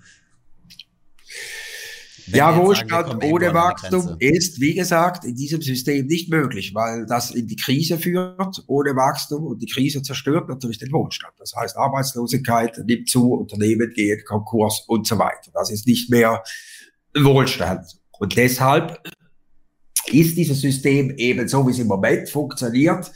Ja, 2.27 2.55
Wohlstand 2.57 3.23
ohne 3.23 3.53
Wachstum 3.53 4.15
ist, 4.19 4.59
wie 4.59 4.73
gesagt, 4.73 5.25
in 5.25 5.35
diesem 5.35 5.61
System 5.61 6.07
nicht 6.07 6.29
möglich, 6.29 6.73
weil 6.73 7.05
das 7.05 7.31
in 7.31 7.47
die 7.47 7.55
Krise 7.55 7.97
führt, 7.97 8.63
ohne 8.67 8.95
Wachstum 8.95 9.45
und 9.45 9.61
die 9.61 9.67
Krise 9.67 10.01
zerstört 10.01 10.49
natürlich 10.49 10.77
den 10.77 10.91
Wohlstand. 10.91 11.33
Das 11.39 11.53
heißt, 11.55 11.77
Arbeitslosigkeit 11.77 12.81
nimmt 12.85 13.09
zu, 13.09 13.33
Unternehmen 13.33 13.91
gehen 13.93 14.21
Konkurs 14.25 14.83
und 14.87 15.07
so 15.07 15.17
weiter. 15.17 15.51
Das 15.53 15.71
ist 15.71 15.87
nicht 15.87 16.09
mehr 16.09 16.43
Wohlstand. 17.15 17.85
Und 18.19 18.35
deshalb 18.35 19.01
ist 20.07 20.37
dieses 20.37 20.61
System 20.61 21.11
eben 21.17 21.47
so, 21.47 21.65
wie 21.67 21.71
es 21.71 21.79
im 21.79 21.87
Moment 21.87 22.29
funktioniert, 22.29 23.11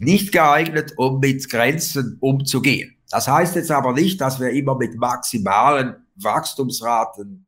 nicht 0.00 0.32
geeignet, 0.32 0.92
um 0.96 1.18
mit 1.18 1.48
Grenzen 1.48 2.18
umzugehen. 2.20 2.96
Das 3.10 3.26
heißt 3.26 3.56
jetzt 3.56 3.70
aber 3.70 3.92
nicht, 3.92 4.20
dass 4.20 4.38
wir 4.38 4.50
immer 4.50 4.76
mit 4.76 4.96
maximalen 4.96 5.96
Wachstumsraten 6.16 7.47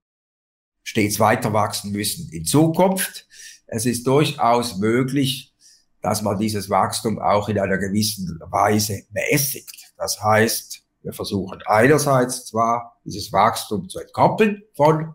stets 0.83 1.21
weiter 1.21 1.53
wachsen 1.53 1.93
müssen 1.93 2.31
in 2.33 2.45
Zukunft. 2.45 3.27
Es 3.67 3.87
ist 3.87 4.07
durchaus 4.07 4.79
möglich, 4.79 5.55
dass 6.03 6.23
man 6.23 6.39
dieses 6.39 6.71
Wachstum 6.71 7.19
auch 7.19 7.49
in 7.49 7.59
einer 7.59 7.79
gewissen 7.79 8.39
Weise 8.51 9.03
mäßigt. 9.11 9.93
Das 9.97 10.21
heißt, 10.23 10.83
wir 11.03 11.13
versuchen 11.13 11.61
einerseits 11.67 12.47
zwar 12.47 13.01
dieses 13.05 13.33
Wachstum 13.33 13.89
zu 13.89 14.01
entkoppeln 14.01 14.63
von 14.75 15.15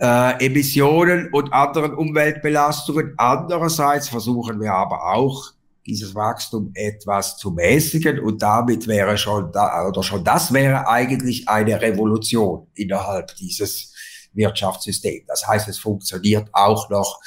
äh, 0.00 0.44
Emissionen 0.44 1.32
und 1.32 1.52
anderen 1.52 1.94
Umweltbelastungen. 1.94 3.14
Andererseits 3.16 4.08
versuchen 4.08 4.60
wir 4.60 4.72
aber 4.72 5.14
auch, 5.14 5.52
dieses 5.88 6.14
Wachstum 6.14 6.70
etwas 6.74 7.38
zu 7.38 7.50
mäßigen 7.50 8.20
und 8.20 8.42
damit 8.42 8.86
wäre 8.86 9.16
schon 9.16 9.50
da, 9.52 9.88
oder 9.88 10.02
schon 10.02 10.22
das 10.22 10.52
wäre 10.52 10.86
eigentlich 10.86 11.48
eine 11.48 11.80
Revolution 11.80 12.66
innerhalb 12.74 13.34
dieses 13.36 13.94
Wirtschaftssystem. 14.38 15.24
Das 15.26 15.46
heißt, 15.46 15.68
es 15.68 15.78
funktioniert 15.78 16.48
auch 16.52 16.88
noch, 16.88 17.20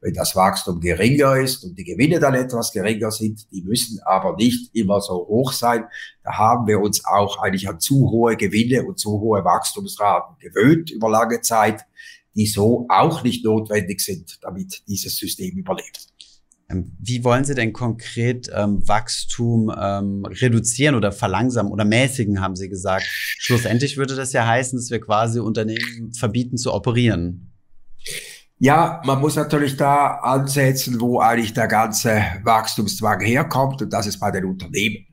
wenn 0.00 0.14
das 0.14 0.36
Wachstum 0.36 0.80
geringer 0.80 1.36
ist 1.36 1.64
und 1.64 1.76
die 1.76 1.82
Gewinne 1.82 2.20
dann 2.20 2.34
etwas 2.34 2.70
geringer 2.70 3.10
sind. 3.10 3.50
Die 3.50 3.62
müssen 3.62 4.00
aber 4.04 4.36
nicht 4.36 4.72
immer 4.74 5.00
so 5.00 5.26
hoch 5.26 5.52
sein. 5.52 5.86
Da 6.22 6.34
haben 6.34 6.68
wir 6.68 6.80
uns 6.80 7.04
auch 7.04 7.42
eigentlich 7.42 7.68
an 7.68 7.80
zu 7.80 8.08
hohe 8.10 8.36
Gewinne 8.36 8.84
und 8.84 9.00
zu 9.00 9.20
hohe 9.20 9.44
Wachstumsraten 9.44 10.36
gewöhnt 10.38 10.90
über 10.92 11.10
lange 11.10 11.40
Zeit, 11.40 11.84
die 12.36 12.46
so 12.46 12.86
auch 12.88 13.24
nicht 13.24 13.44
notwendig 13.44 14.00
sind, 14.00 14.38
damit 14.42 14.82
dieses 14.86 15.16
System 15.16 15.56
überlebt. 15.56 16.06
Ähm, 16.70 16.96
wie 17.00 17.24
wollen 17.24 17.44
Sie 17.44 17.54
denn 17.54 17.72
konkret 17.72 18.50
ähm, 18.54 18.86
Wachstum 18.86 19.72
ähm, 19.76 20.24
reduzieren 20.26 20.94
oder 20.94 21.12
verlangsamen 21.12 21.72
oder 21.72 21.84
mäßigen, 21.84 22.40
haben 22.40 22.56
Sie 22.56 22.68
gesagt? 22.68 23.06
Schlussendlich 23.06 23.96
würde 23.96 24.14
das 24.14 24.32
ja 24.32 24.46
heißen, 24.46 24.78
dass 24.78 24.90
wir 24.90 25.00
quasi 25.00 25.40
Unternehmen 25.40 26.12
verbieten 26.12 26.58
zu 26.58 26.74
operieren. 26.74 27.52
Ja, 28.58 29.00
man 29.04 29.20
muss 29.20 29.36
natürlich 29.36 29.76
da 29.76 30.16
ansetzen, 30.16 31.00
wo 31.00 31.20
eigentlich 31.20 31.54
der 31.54 31.68
ganze 31.68 32.22
Wachstumszwang 32.42 33.20
herkommt, 33.20 33.80
und 33.80 33.92
das 33.92 34.06
ist 34.06 34.18
bei 34.18 34.30
den 34.30 34.44
Unternehmen. 34.44 35.06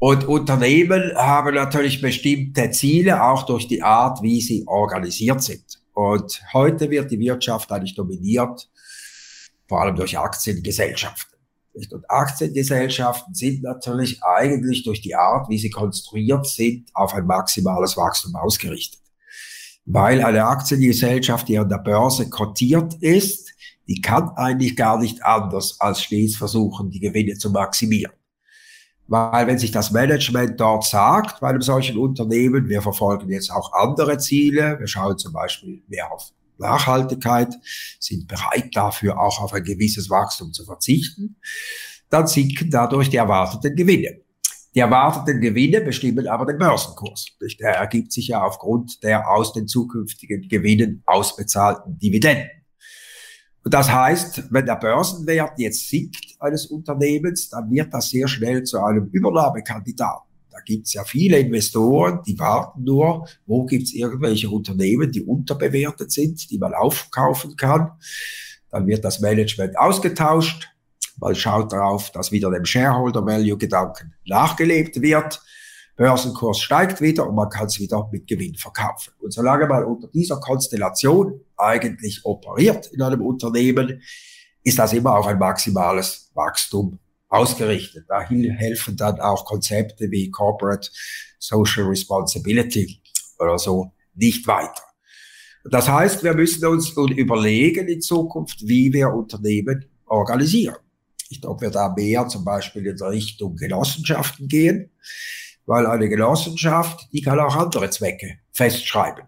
Und 0.00 0.26
Unternehmen 0.26 1.12
haben 1.14 1.54
natürlich 1.54 2.00
bestimmte 2.00 2.70
Ziele, 2.70 3.22
auch 3.22 3.44
durch 3.44 3.68
die 3.68 3.82
Art, 3.82 4.22
wie 4.22 4.40
sie 4.40 4.64
organisiert 4.66 5.42
sind. 5.42 5.64
Und 5.92 6.40
heute 6.52 6.88
wird 6.90 7.10
die 7.10 7.18
Wirtschaft 7.18 7.70
eigentlich 7.72 7.94
dominiert 7.94 8.68
vor 9.68 9.82
allem 9.82 9.96
durch 9.96 10.18
Aktiengesellschaften. 10.18 11.38
Und 11.74 12.10
Aktiengesellschaften 12.10 13.34
sind 13.34 13.62
natürlich 13.62 14.20
eigentlich 14.24 14.82
durch 14.82 15.00
die 15.00 15.14
Art, 15.14 15.48
wie 15.48 15.58
sie 15.58 15.70
konstruiert 15.70 16.46
sind, 16.46 16.90
auf 16.94 17.14
ein 17.14 17.26
maximales 17.26 17.96
Wachstum 17.96 18.34
ausgerichtet. 18.34 19.00
Weil 19.84 20.22
eine 20.22 20.44
Aktiengesellschaft, 20.44 21.46
die 21.48 21.58
an 21.58 21.68
der 21.68 21.78
Börse 21.78 22.28
kotiert 22.28 22.94
ist, 22.94 23.52
die 23.86 24.00
kann 24.00 24.30
eigentlich 24.30 24.76
gar 24.76 24.98
nicht 24.98 25.22
anders 25.24 25.80
als 25.80 26.02
stets 26.02 26.36
versuchen, 26.36 26.90
die 26.90 27.00
Gewinne 27.00 27.34
zu 27.34 27.50
maximieren. 27.50 28.12
Weil 29.06 29.46
wenn 29.46 29.58
sich 29.58 29.70
das 29.70 29.90
Management 29.90 30.60
dort 30.60 30.84
sagt, 30.84 31.40
bei 31.40 31.48
einem 31.48 31.62
solchen 31.62 31.96
Unternehmen, 31.96 32.68
wir 32.68 32.82
verfolgen 32.82 33.30
jetzt 33.30 33.50
auch 33.50 33.72
andere 33.72 34.18
Ziele, 34.18 34.78
wir 34.78 34.86
schauen 34.86 35.16
zum 35.16 35.32
Beispiel 35.32 35.82
mehr 35.88 36.12
auf 36.12 36.30
Nachhaltigkeit, 36.58 37.54
sind 38.00 38.28
bereit 38.28 38.70
dafür 38.74 39.20
auch 39.20 39.40
auf 39.40 39.52
ein 39.52 39.64
gewisses 39.64 40.10
Wachstum 40.10 40.52
zu 40.52 40.64
verzichten, 40.64 41.36
dann 42.10 42.26
sinken 42.26 42.70
dadurch 42.70 43.10
die 43.10 43.16
erwarteten 43.16 43.76
Gewinne. 43.76 44.20
Die 44.74 44.80
erwarteten 44.80 45.40
Gewinne 45.40 45.80
bestimmen 45.80 46.28
aber 46.28 46.46
den 46.46 46.58
Börsenkurs. 46.58 47.26
Der 47.58 47.70
ergibt 47.70 48.12
sich 48.12 48.28
ja 48.28 48.42
aufgrund 48.42 49.02
der 49.02 49.28
aus 49.28 49.52
den 49.52 49.66
zukünftigen 49.66 50.48
Gewinnen 50.48 51.02
ausbezahlten 51.06 51.98
Dividenden. 51.98 52.50
Und 53.64 53.74
das 53.74 53.90
heißt, 53.90 54.52
wenn 54.52 54.66
der 54.66 54.76
Börsenwert 54.76 55.58
jetzt 55.58 55.88
sinkt 55.88 56.36
eines 56.38 56.66
Unternehmens, 56.66 57.48
dann 57.48 57.70
wird 57.70 57.92
das 57.92 58.08
sehr 58.10 58.28
schnell 58.28 58.62
zu 58.62 58.82
einem 58.82 59.08
Übernahmekandidaten. 59.10 60.27
Da 60.58 60.64
gibt's 60.64 60.92
ja 60.92 61.04
viele 61.04 61.38
Investoren, 61.38 62.20
die 62.26 62.36
warten 62.36 62.82
nur, 62.82 63.28
wo 63.46 63.64
gibt's 63.64 63.94
irgendwelche 63.94 64.50
Unternehmen, 64.50 65.12
die 65.12 65.22
unterbewertet 65.22 66.10
sind, 66.10 66.50
die 66.50 66.58
man 66.58 66.74
aufkaufen 66.74 67.54
kann. 67.54 67.92
Dann 68.68 68.88
wird 68.88 69.04
das 69.04 69.20
Management 69.20 69.78
ausgetauscht. 69.78 70.68
Man 71.20 71.36
schaut 71.36 71.72
darauf, 71.72 72.10
dass 72.10 72.32
wieder 72.32 72.50
dem 72.50 72.64
Shareholder 72.64 73.24
Value 73.24 73.56
Gedanken 73.56 74.14
nachgelebt 74.26 75.00
wird. 75.00 75.40
Börsenkurs 75.94 76.58
steigt 76.58 77.00
wieder 77.00 77.28
und 77.28 77.36
man 77.36 77.50
kann 77.50 77.66
es 77.66 77.78
wieder 77.78 78.08
mit 78.10 78.26
Gewinn 78.26 78.56
verkaufen. 78.56 79.12
Und 79.20 79.32
solange 79.32 79.68
man 79.68 79.84
unter 79.84 80.08
dieser 80.08 80.40
Konstellation 80.40 81.40
eigentlich 81.56 82.24
operiert 82.24 82.88
in 82.88 83.00
einem 83.02 83.22
Unternehmen, 83.22 84.02
ist 84.64 84.80
das 84.80 84.92
immer 84.92 85.16
auf 85.16 85.26
ein 85.28 85.38
maximales 85.38 86.32
Wachstum 86.34 86.98
ausgerichtet. 87.28 88.06
Da 88.08 88.22
helfen 88.22 88.96
dann 88.96 89.20
auch 89.20 89.44
Konzepte 89.44 90.10
wie 90.10 90.30
Corporate 90.30 90.88
Social 91.38 91.84
Responsibility 91.84 93.00
oder 93.38 93.58
so 93.58 93.92
nicht 94.14 94.46
weiter. 94.46 94.82
Das 95.70 95.88
heißt, 95.88 96.24
wir 96.24 96.34
müssen 96.34 96.66
uns 96.66 96.96
nun 96.96 97.12
überlegen 97.12 97.88
in 97.88 98.00
Zukunft, 98.00 98.66
wie 98.66 98.92
wir 98.92 99.12
Unternehmen 99.12 99.84
organisieren. 100.06 100.76
Ich 101.28 101.42
glaube, 101.42 101.62
wir 101.62 101.70
da 101.70 101.92
mehr 101.94 102.26
zum 102.28 102.44
Beispiel 102.44 102.86
in 102.86 103.00
Richtung 103.02 103.56
Genossenschaften 103.56 104.48
gehen, 104.48 104.90
weil 105.66 105.86
eine 105.86 106.08
Genossenschaft, 106.08 107.08
die 107.12 107.20
kann 107.20 107.38
auch 107.38 107.54
andere 107.54 107.90
Zwecke 107.90 108.38
festschreiben. 108.52 109.24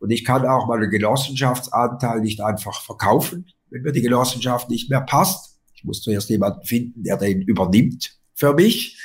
Und 0.00 0.10
ich 0.10 0.24
kann 0.24 0.44
auch 0.46 0.66
meinen 0.66 0.90
Genossenschaftsanteil 0.90 2.20
nicht 2.20 2.40
einfach 2.40 2.82
verkaufen, 2.82 3.46
wenn 3.70 3.82
mir 3.82 3.92
die 3.92 4.02
Genossenschaft 4.02 4.68
nicht 4.68 4.90
mehr 4.90 5.02
passt 5.02 5.51
ich 5.82 5.86
muss 5.86 6.00
zuerst 6.00 6.30
jemanden 6.30 6.64
finden, 6.64 7.02
der 7.02 7.16
den 7.16 7.42
übernimmt 7.42 8.16
für 8.34 8.54
mich. 8.54 8.96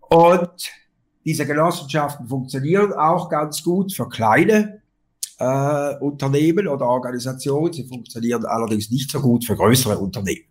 Und 0.00 0.70
diese 1.24 1.46
Genossenschaften 1.46 2.28
funktionieren 2.28 2.92
auch 2.92 3.30
ganz 3.30 3.62
gut 3.62 3.90
für 3.94 4.06
kleine 4.10 4.82
äh, 5.38 5.96
Unternehmen 5.96 6.68
oder 6.68 6.86
Organisationen. 6.86 7.72
Sie 7.72 7.88
funktionieren 7.88 8.44
allerdings 8.44 8.90
nicht 8.90 9.10
so 9.10 9.22
gut 9.22 9.46
für 9.46 9.56
größere 9.56 9.96
Unternehmen. 9.96 10.44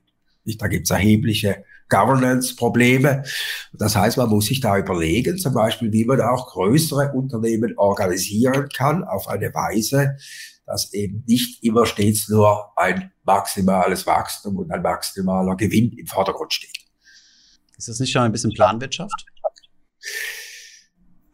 Da 0.57 0.67
gibt 0.67 0.85
es 0.85 0.89
erhebliche 0.89 1.63
Governance-Probleme. 1.87 3.21
Das 3.73 3.95
heißt, 3.95 4.17
man 4.17 4.29
muss 4.29 4.47
sich 4.47 4.59
da 4.59 4.75
überlegen, 4.75 5.37
zum 5.37 5.53
Beispiel, 5.53 5.93
wie 5.93 6.05
man 6.05 6.19
auch 6.19 6.47
größere 6.47 7.11
Unternehmen 7.13 7.77
organisieren 7.77 8.67
kann 8.75 9.03
auf 9.03 9.27
eine 9.27 9.53
Weise, 9.53 10.17
dass 10.65 10.93
eben 10.93 11.23
nicht 11.27 11.63
immer 11.63 11.85
stets 11.85 12.29
nur 12.29 12.77
ein 12.77 13.11
maximales 13.23 14.05
Wachstum 14.05 14.57
und 14.57 14.71
ein 14.71 14.81
maximaler 14.81 15.55
Gewinn 15.55 15.91
im 15.97 16.07
Vordergrund 16.07 16.53
steht. 16.53 16.77
Ist 17.77 17.87
das 17.87 17.99
nicht 17.99 18.11
schon 18.11 18.21
ein 18.21 18.31
bisschen 18.31 18.53
Planwirtschaft? 18.53 19.25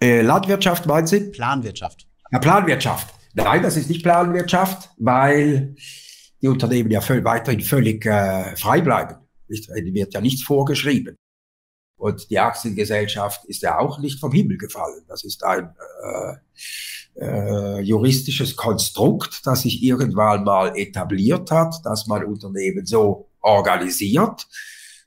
Äh, 0.02 0.22
Landwirtschaft 0.22 0.86
meinen 0.86 1.08
Sie? 1.08 1.32
Planwirtschaft. 1.32 2.08
Ja, 2.32 2.40
Planwirtschaft. 2.40 3.14
Nein, 3.34 3.64
das 3.64 3.78
ist 3.78 3.90
nicht 3.90 4.04
Planwirtschaft, 4.04 4.90
weil 4.98 5.76
die 6.42 6.48
Unternehmen 6.48 6.92
ja 6.92 7.02
völ 7.02 7.24
weiterhin 7.24 7.62
völlig 7.62 8.06
äh, 8.06 8.56
frei 8.56 8.82
bleiben. 8.82 9.18
Nicht, 9.48 9.70
wird 9.70 10.14
ja 10.14 10.22
nichts 10.22 10.44
vorgeschrieben. 10.44 11.16
Und 11.98 12.30
die 12.30 12.40
Aktiengesellschaft 12.40 13.46
ist 13.46 13.64
ja 13.64 13.80
auch 13.80 14.00
nicht 14.00 14.20
vom 14.20 14.32
Himmel 14.32 14.58
gefallen. 14.58 15.04
Das 15.08 15.24
ist 15.24 15.44
ein 15.44 15.66
äh, 15.66 16.36
äh, 17.20 17.82
juristisches 17.82 18.56
Konstrukt, 18.56 19.46
das 19.46 19.62
sich 19.62 19.84
irgendwann 19.84 20.44
mal 20.44 20.78
etabliert 20.78 21.52
hat, 21.52 21.76
dass 21.84 22.08
man 22.08 22.24
Unternehmen 22.24 22.86
so 22.86 23.30
organisiert. 23.42 24.48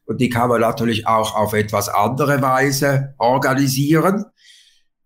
Und 0.06 0.20
die 0.20 0.28
kann 0.28 0.48
man 0.48 0.60
natürlich 0.60 1.06
auch 1.06 1.36
auf 1.36 1.52
etwas 1.52 1.88
andere 1.88 2.42
Weise 2.42 3.14
organisieren. 3.18 4.24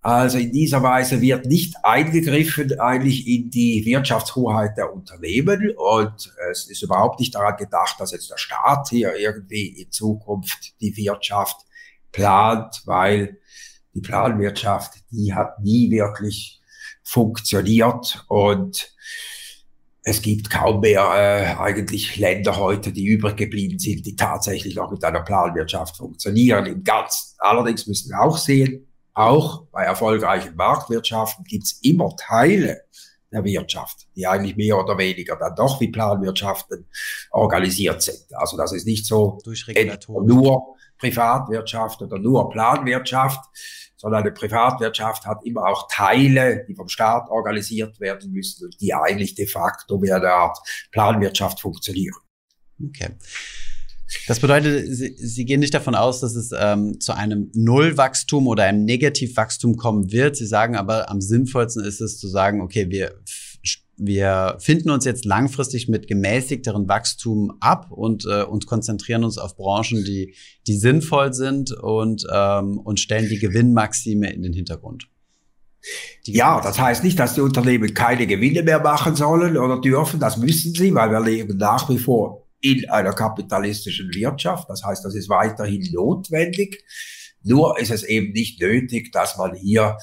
Also 0.01 0.37
in 0.39 0.53
dieser 0.53 0.83
Weise 0.83 1.21
wird 1.21 1.47
nicht 1.47 1.77
eingegriffen 1.83 2.79
eigentlich 2.79 3.27
in 3.27 3.51
die 3.51 3.83
Wirtschaftshoheit 3.87 4.77
der 4.77 4.93
Unternehmen 4.93 5.73
und 5.77 6.31
es 6.51 6.69
ist 6.69 6.83
überhaupt 6.83 7.21
nicht 7.21 7.35
daran 7.35 7.57
gedacht, 7.57 7.99
dass 7.99 8.13
jetzt 8.13 8.31
der 8.31 8.37
Staat 8.37 8.91
hier 8.91 9.17
irgendwie 9.17 9.67
in 9.67 9.91
Zukunft 9.91 10.79
die 10.83 10.95
Wirtschaft 10.99 11.57
plant, 12.13 12.83
weil 12.85 13.39
die 13.95 14.03
Planwirtschaft, 14.03 14.93
die 15.11 15.33
hat 15.33 15.61
nie 15.61 15.91
wirklich 15.91 16.61
funktioniert 17.05 18.25
und 18.29 18.93
es 20.07 20.21
gibt 20.21 20.51
kaum 20.51 20.81
mehr 20.81 21.03
äh, 21.15 21.63
eigentlich 21.63 22.17
Länder 22.17 22.57
heute, 22.57 22.93
die 22.93 23.07
übrig 23.07 23.37
geblieben 23.37 23.79
sind, 23.79 24.05
die 24.05 24.17
tatsächlich 24.17 24.75
noch 24.75 24.91
mit 24.91 25.03
einer 25.03 25.23
Planwirtschaft 25.23 25.97
funktionieren 25.97 26.67
im 26.67 26.85
Ganzen. 26.85 27.37
Allerdings 27.39 27.87
müssen 27.87 28.11
wir 28.11 28.21
auch 28.21 28.37
sehen, 28.37 28.87
auch 29.15 29.63
bei 29.73 29.85
erfolgreichen 29.85 30.57
Marktwirtschaften 30.57 31.45
gibt 31.45 31.65
es 31.65 31.79
immer 31.83 32.15
Teile 32.17 32.83
der 33.33 33.45
Wirtschaft, 33.45 34.07
die 34.15 34.27
eigentlich 34.27 34.57
mehr 34.57 34.79
oder 34.79 34.99
weniger 34.99 35.37
dann 35.37 35.55
doch 35.57 35.81
wie 35.81 35.89
Planwirtschaften 35.89 36.87
organisiert 37.31 38.03
sind. 38.03 38.25
Also 38.33 38.57
das 38.57 38.73
ist 38.73 38.87
nicht 38.87 39.07
so 39.07 39.39
nur 39.45 40.77
Privatwirtschaft 40.99 42.03
oder 42.03 42.19
nur 42.19 42.51
Planwirtschaft, 42.51 43.41
sondern 44.05 44.21
eine 44.21 44.33
Privatwirtschaft 44.33 45.25
hat 45.25 45.47
immer 45.47 45.67
auch 45.67 45.89
Teile, 45.91 46.67
die 46.69 46.75
vom 46.75 46.89
Staat 46.89 47.31
organisiert 47.31 48.01
werden 48.01 48.33
müssen 48.33 48.67
und 48.67 48.79
die 48.79 48.93
eigentlich 48.93 49.35
de 49.35 49.47
facto 49.47 50.03
wie 50.03 50.13
eine 50.13 50.29
Art 50.31 50.59
Planwirtschaft 50.93 51.59
funktionieren. 51.59 52.15
Okay. 52.85 53.13
Das 54.29 54.41
bedeutet, 54.41 54.95
Sie, 54.95 55.17
Sie 55.17 55.47
gehen 55.47 55.61
nicht 55.61 55.73
davon 55.73 55.95
aus, 55.95 56.21
dass 56.21 56.35
es 56.35 56.53
ähm, 56.55 57.01
zu 57.01 57.17
einem 57.17 57.51
Nullwachstum 57.55 58.47
oder 58.47 58.65
einem 58.65 58.85
Negativwachstum 58.85 59.79
kommen 59.79 60.13
wird. 60.13 60.37
Sie 60.37 60.47
sagen 60.47 60.77
aber, 60.77 61.09
am 61.11 61.23
sinnvollsten 61.23 61.83
ist 61.83 62.03
es 62.03 62.19
zu 62.19 62.29
sagen, 62.29 62.61
okay, 62.61 62.91
wir, 62.91 63.15
wir 63.97 64.57
finden 64.61 64.91
uns 64.91 65.05
jetzt 65.05 65.25
langfristig 65.25 65.89
mit 65.89 66.07
gemäßigteren 66.07 66.89
Wachstum 66.89 67.57
ab 67.61 67.91
und, 67.91 68.27
äh, 68.27 68.43
und 68.43 68.67
konzentrieren 68.67 69.25
uns 69.25 69.39
auf 69.39 69.57
Branchen, 69.57 70.05
die, 70.05 70.35
die 70.67 70.77
sinnvoll 70.77 71.33
sind 71.33 71.73
und, 71.73 72.27
ähm, 72.33 72.79
und 72.79 73.01
stellen 73.01 73.29
die 73.29 73.39
Gewinnmaxime 73.39 74.33
in 74.33 74.43
den 74.43 74.53
Hintergrund. 74.53 75.09
Ja, 76.25 76.61
das 76.61 76.79
heißt 76.79 77.05
nicht, 77.05 77.19
dass 77.19 77.35
die 77.35 77.43
Unternehmen 77.43 77.93
keine 77.93 78.27
Gewinne 78.27 78.63
mehr 78.63 78.81
machen 78.81 79.17
sollen 79.17 79.57
oder 79.57 79.81
dürfen. 79.81 80.19
Das 80.19 80.39
müssen 80.39 80.75
sie, 80.75 80.95
weil 80.95 81.11
wir 81.11 81.21
leben 81.21 81.59
nach 81.59 81.89
wie 81.91 81.99
vor 81.99 82.47
in 82.61 82.89
einer 82.89 83.13
kapitalistischen 83.13 84.13
Wirtschaft. 84.15 84.71
Das 84.71 84.83
heißt, 84.83 85.05
das 85.05 85.15
ist 85.15 85.29
weiterhin 85.29 85.87
notwendig. 85.93 86.83
Nur 87.43 87.79
ist 87.79 87.91
es 87.91 88.05
eben 88.05 88.33
nicht 88.33 88.61
nötig, 88.61 89.13
dass 89.13 89.37
man 89.37 89.55
hier 89.55 89.99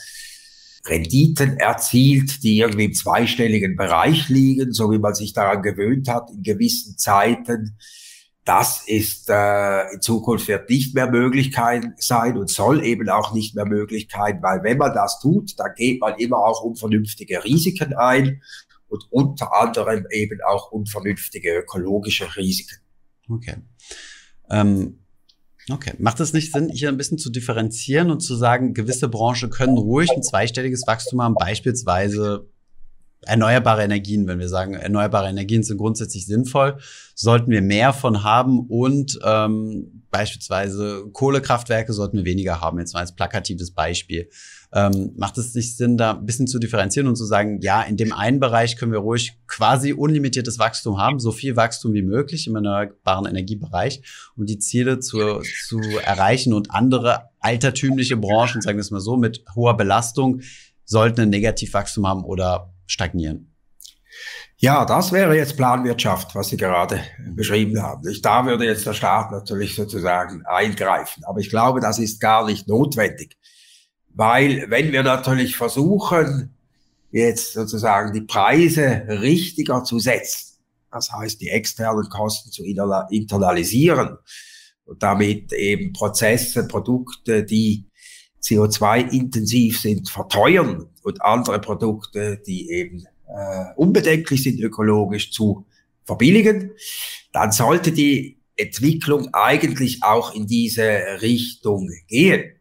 Renditen 0.85 1.57
erzielt, 1.57 2.43
die 2.43 2.57
irgendwie 2.57 2.85
im 2.85 2.93
zweistelligen 2.93 3.75
Bereich 3.75 4.29
liegen, 4.29 4.73
so 4.73 4.91
wie 4.91 4.99
man 4.99 5.13
sich 5.13 5.33
daran 5.33 5.61
gewöhnt 5.61 6.07
hat 6.07 6.29
in 6.31 6.43
gewissen 6.43 6.97
Zeiten. 6.97 7.77
Das 8.43 8.87
ist 8.87 9.29
äh, 9.29 9.93
in 9.93 10.01
Zukunft 10.01 10.47
wird 10.47 10.67
nicht 10.69 10.95
mehr 10.95 11.09
Möglichkeit 11.09 11.85
sein 11.97 12.37
und 12.37 12.49
soll 12.49 12.83
eben 12.83 13.07
auch 13.09 13.33
nicht 13.33 13.55
mehr 13.55 13.67
Möglichkeit, 13.67 14.41
weil 14.41 14.63
wenn 14.63 14.79
man 14.79 14.93
das 14.95 15.19
tut, 15.19 15.59
dann 15.59 15.73
geht 15.75 16.01
man 16.01 16.15
immer 16.17 16.39
auch 16.39 16.63
unvernünftige 16.63 17.43
Risiken 17.43 17.93
ein 17.93 18.41
und 18.87 19.05
unter 19.11 19.53
anderem 19.53 20.07
eben 20.09 20.39
auch 20.47 20.71
unvernünftige 20.71 21.59
ökologische 21.59 22.35
Risiken. 22.35 22.79
Okay. 23.29 23.57
Ähm, 24.49 25.00
okay. 25.69 25.93
Macht 25.99 26.19
es 26.19 26.33
nicht 26.33 26.51
Sinn, 26.53 26.69
hier 26.69 26.89
ein 26.89 26.97
bisschen 26.97 27.17
zu 27.17 27.29
differenzieren 27.29 28.09
und 28.09 28.21
zu 28.21 28.35
sagen, 28.35 28.73
gewisse 28.73 29.09
Branchen 29.09 29.49
können 29.49 29.77
ruhig 29.77 30.09
ein 30.11 30.23
zweistelliges 30.23 30.87
Wachstum 30.87 31.21
haben, 31.21 31.35
beispielsweise 31.35 32.47
erneuerbare 33.23 33.83
Energien, 33.83 34.27
wenn 34.27 34.39
wir 34.39 34.49
sagen, 34.49 34.73
erneuerbare 34.73 35.29
Energien 35.29 35.63
sind 35.63 35.77
grundsätzlich 35.77 36.25
sinnvoll, 36.25 36.77
sollten 37.13 37.51
wir 37.51 37.61
mehr 37.61 37.93
von 37.93 38.23
haben 38.23 38.61
und 38.61 39.19
ähm, 39.23 40.00
beispielsweise 40.11 41.05
Kohlekraftwerke 41.11 41.93
sollten 41.93 42.17
wir 42.17 42.25
weniger 42.25 42.61
haben, 42.61 42.79
jetzt 42.79 42.93
mal 42.93 42.99
als 42.99 43.15
plakatives 43.15 43.71
Beispiel. 43.71 44.29
Ähm, 44.73 45.13
macht 45.17 45.37
es 45.37 45.55
nicht 45.55 45.75
Sinn, 45.77 45.97
da 45.97 46.11
ein 46.11 46.25
bisschen 46.25 46.47
zu 46.47 46.59
differenzieren 46.59 47.07
und 47.07 47.15
zu 47.15 47.25
sagen, 47.25 47.59
ja, 47.61 47.81
in 47.81 47.97
dem 47.97 48.13
einen 48.13 48.39
Bereich 48.39 48.75
können 48.75 48.91
wir 48.91 48.99
ruhig 48.99 49.37
quasi 49.47 49.93
unlimitiertes 49.93 50.59
Wachstum 50.59 50.97
haben, 50.97 51.19
so 51.19 51.31
viel 51.31 51.55
Wachstum 51.55 51.93
wie 51.93 52.03
möglich 52.03 52.47
im 52.47 52.55
erneuerbaren 52.55 53.25
Energiebereich, 53.25 54.01
um 54.35 54.45
die 54.45 54.59
Ziele 54.59 54.99
zu, 54.99 55.41
zu 55.65 55.79
erreichen 56.03 56.53
und 56.53 56.71
andere 56.71 57.29
altertümliche 57.39 58.17
Branchen, 58.17 58.61
sagen 58.61 58.77
wir 58.77 58.81
es 58.81 58.91
mal 58.91 59.01
so, 59.01 59.17
mit 59.17 59.43
hoher 59.55 59.75
Belastung 59.75 60.41
sollten 60.85 61.21
ein 61.21 61.29
Negativwachstum 61.29 62.05
haben 62.05 62.23
oder 62.23 62.73
stagnieren. 62.85 63.50
Ja, 64.63 64.85
das 64.85 65.11
wäre 65.11 65.35
jetzt 65.35 65.57
Planwirtschaft, 65.57 66.35
was 66.35 66.49
Sie 66.49 66.57
gerade 66.57 67.01
beschrieben 67.33 67.81
haben. 67.81 68.03
Da 68.21 68.45
würde 68.45 68.65
jetzt 68.65 68.85
der 68.85 68.93
Staat 68.93 69.31
natürlich 69.31 69.73
sozusagen 69.75 70.45
eingreifen. 70.45 71.23
Aber 71.25 71.39
ich 71.39 71.49
glaube, 71.49 71.79
das 71.79 71.97
ist 71.97 72.21
gar 72.21 72.45
nicht 72.45 72.67
notwendig. 72.67 73.37
Weil 74.09 74.69
wenn 74.69 74.91
wir 74.91 75.01
natürlich 75.01 75.57
versuchen, 75.57 76.55
jetzt 77.09 77.53
sozusagen 77.53 78.13
die 78.13 78.21
Preise 78.21 79.03
richtiger 79.07 79.83
zu 79.83 79.97
setzen, 79.97 80.59
das 80.91 81.11
heißt 81.11 81.41
die 81.41 81.49
externen 81.49 82.07
Kosten 82.09 82.51
zu 82.51 82.63
internalisieren 82.63 84.17
und 84.85 85.01
damit 85.01 85.53
eben 85.53 85.91
Prozesse, 85.91 86.67
Produkte, 86.67 87.43
die 87.43 87.89
CO2-intensiv 88.43 89.81
sind, 89.81 90.07
verteuern 90.07 90.87
und 91.01 91.19
andere 91.23 91.59
Produkte, 91.59 92.39
die 92.45 92.69
eben 92.69 93.07
äh, 93.35 93.73
unbedenklich 93.75 94.43
sind 94.43 94.59
ökologisch, 94.59 95.31
zu 95.31 95.65
verbilligen, 96.03 96.71
dann 97.31 97.51
sollte 97.51 97.91
die 97.91 98.39
Entwicklung 98.55 99.33
eigentlich 99.33 100.03
auch 100.03 100.35
in 100.35 100.47
diese 100.47 101.21
Richtung 101.21 101.89
gehen. 102.07 102.57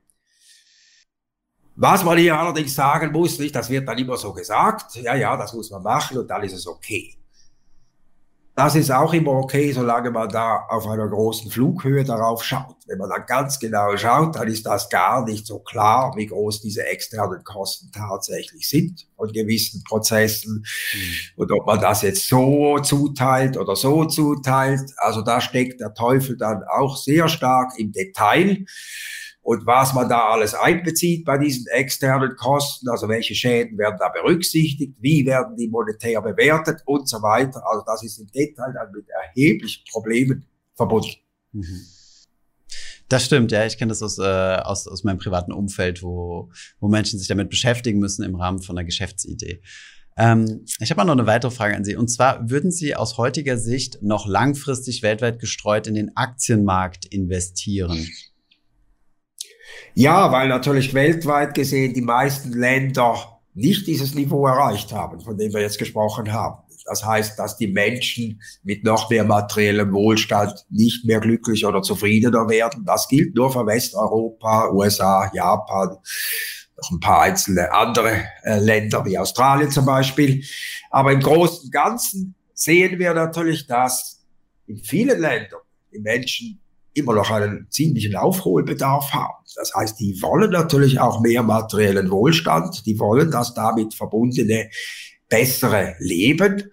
Was 1.76 2.04
man 2.04 2.18
hier 2.18 2.38
allerdings 2.38 2.74
sagen 2.74 3.10
muss, 3.10 3.38
nicht, 3.38 3.54
das 3.54 3.70
wird 3.70 3.88
dann 3.88 3.98
immer 3.98 4.16
so 4.16 4.32
gesagt, 4.32 4.96
ja, 4.96 5.14
ja, 5.14 5.36
das 5.36 5.54
muss 5.54 5.70
man 5.70 5.82
machen 5.82 6.18
und 6.18 6.28
dann 6.28 6.42
ist 6.42 6.52
es 6.52 6.66
okay. 6.66 7.19
Das 8.60 8.74
ist 8.74 8.90
auch 8.90 9.14
immer 9.14 9.32
okay, 9.32 9.72
solange 9.72 10.10
man 10.10 10.28
da 10.28 10.66
auf 10.68 10.86
einer 10.86 11.08
großen 11.08 11.50
Flughöhe 11.50 12.04
darauf 12.04 12.44
schaut. 12.44 12.76
Wenn 12.86 12.98
man 12.98 13.08
dann 13.08 13.24
ganz 13.24 13.58
genau 13.58 13.96
schaut, 13.96 14.36
dann 14.36 14.48
ist 14.48 14.66
das 14.66 14.90
gar 14.90 15.24
nicht 15.24 15.46
so 15.46 15.60
klar, 15.60 16.12
wie 16.14 16.26
groß 16.26 16.60
diese 16.60 16.84
externen 16.84 17.42
Kosten 17.42 17.90
tatsächlich 17.90 18.68
sind 18.68 19.06
von 19.16 19.32
gewissen 19.32 19.82
Prozessen 19.82 20.66
mhm. 20.92 20.98
und 21.36 21.52
ob 21.52 21.66
man 21.66 21.80
das 21.80 22.02
jetzt 22.02 22.28
so 22.28 22.78
zuteilt 22.80 23.56
oder 23.56 23.76
so 23.76 24.04
zuteilt. 24.04 24.92
Also 24.98 25.22
da 25.22 25.40
steckt 25.40 25.80
der 25.80 25.94
Teufel 25.94 26.36
dann 26.36 26.62
auch 26.64 26.98
sehr 26.98 27.28
stark 27.28 27.78
im 27.78 27.92
Detail 27.92 28.66
und 29.50 29.66
was 29.66 29.94
man 29.94 30.08
da 30.08 30.28
alles 30.28 30.54
einbezieht 30.54 31.24
bei 31.24 31.36
diesen 31.36 31.66
externen 31.66 32.36
Kosten, 32.36 32.88
also 32.88 33.08
welche 33.08 33.34
Schäden 33.34 33.76
werden 33.78 33.96
da 33.98 34.08
berücksichtigt, 34.08 34.94
wie 35.00 35.26
werden 35.26 35.56
die 35.56 35.66
monetär 35.66 36.22
bewertet 36.22 36.82
und 36.84 37.08
so 37.08 37.20
weiter. 37.20 37.60
Also 37.66 37.82
das 37.84 38.04
ist 38.04 38.20
im 38.20 38.28
Detail 38.28 38.72
dann 38.72 38.92
mit 38.92 39.06
erheblichen 39.08 39.82
Problemen 39.90 40.46
verbunden. 40.76 41.16
Mhm. 41.50 41.80
Das 43.08 43.24
stimmt, 43.24 43.50
ja. 43.50 43.66
Ich 43.66 43.76
kenne 43.76 43.88
das 43.88 44.04
aus, 44.04 44.18
äh, 44.18 44.22
aus, 44.22 44.86
aus 44.86 45.02
meinem 45.02 45.18
privaten 45.18 45.50
Umfeld, 45.50 46.00
wo, 46.04 46.52
wo 46.78 46.86
Menschen 46.86 47.18
sich 47.18 47.26
damit 47.26 47.50
beschäftigen 47.50 47.98
müssen 47.98 48.22
im 48.22 48.36
Rahmen 48.36 48.62
von 48.62 48.78
einer 48.78 48.84
Geschäftsidee. 48.84 49.62
Ähm, 50.16 50.64
ich 50.78 50.92
habe 50.92 51.04
noch 51.04 51.12
eine 51.12 51.26
weitere 51.26 51.50
Frage 51.50 51.74
an 51.74 51.82
Sie. 51.82 51.96
Und 51.96 52.06
zwar, 52.06 52.48
würden 52.48 52.70
Sie 52.70 52.94
aus 52.94 53.18
heutiger 53.18 53.58
Sicht 53.58 54.00
noch 54.00 54.28
langfristig 54.28 55.02
weltweit 55.02 55.40
gestreut 55.40 55.88
in 55.88 55.94
den 55.94 56.16
Aktienmarkt 56.16 57.04
investieren? 57.06 58.06
Ja, 59.94 60.30
weil 60.32 60.48
natürlich 60.48 60.94
weltweit 60.94 61.54
gesehen 61.54 61.94
die 61.94 62.02
meisten 62.02 62.52
Länder 62.52 63.40
nicht 63.54 63.86
dieses 63.86 64.14
Niveau 64.14 64.46
erreicht 64.46 64.92
haben, 64.92 65.20
von 65.20 65.36
dem 65.36 65.52
wir 65.52 65.60
jetzt 65.60 65.78
gesprochen 65.78 66.32
haben. 66.32 66.62
Das 66.86 67.04
heißt, 67.04 67.38
dass 67.38 67.56
die 67.56 67.68
Menschen 67.68 68.40
mit 68.62 68.84
noch 68.84 69.10
mehr 69.10 69.24
materiellem 69.24 69.92
Wohlstand 69.92 70.66
nicht 70.70 71.04
mehr 71.04 71.20
glücklich 71.20 71.64
oder 71.66 71.82
zufriedener 71.82 72.48
werden. 72.48 72.84
Das 72.84 73.06
gilt 73.06 73.34
nur 73.34 73.52
für 73.52 73.66
Westeuropa, 73.66 74.70
USA, 74.72 75.30
Japan, 75.32 75.98
noch 76.76 76.90
ein 76.90 77.00
paar 77.00 77.22
einzelne 77.22 77.72
andere 77.72 78.24
äh, 78.42 78.58
Länder 78.58 79.04
wie 79.04 79.18
Australien 79.18 79.70
zum 79.70 79.84
Beispiel. 79.84 80.42
Aber 80.90 81.12
im 81.12 81.20
Großen 81.20 81.64
und 81.64 81.72
Ganzen 81.72 82.34
sehen 82.54 82.98
wir 82.98 83.14
natürlich, 83.14 83.66
dass 83.66 84.24
in 84.66 84.78
vielen 84.78 85.20
Ländern 85.20 85.60
die 85.92 85.98
Menschen 85.98 86.60
immer 87.00 87.14
noch 87.14 87.30
einen 87.30 87.66
ziemlichen 87.70 88.16
Aufholbedarf 88.16 89.12
haben. 89.12 89.44
Das 89.56 89.72
heißt, 89.74 89.98
die 89.98 90.20
wollen 90.22 90.50
natürlich 90.50 91.00
auch 91.00 91.20
mehr 91.20 91.42
materiellen 91.42 92.10
Wohlstand, 92.10 92.86
die 92.86 92.98
wollen 92.98 93.30
das 93.30 93.54
damit 93.54 93.94
verbundene 93.94 94.70
bessere 95.28 95.96
Leben. 95.98 96.70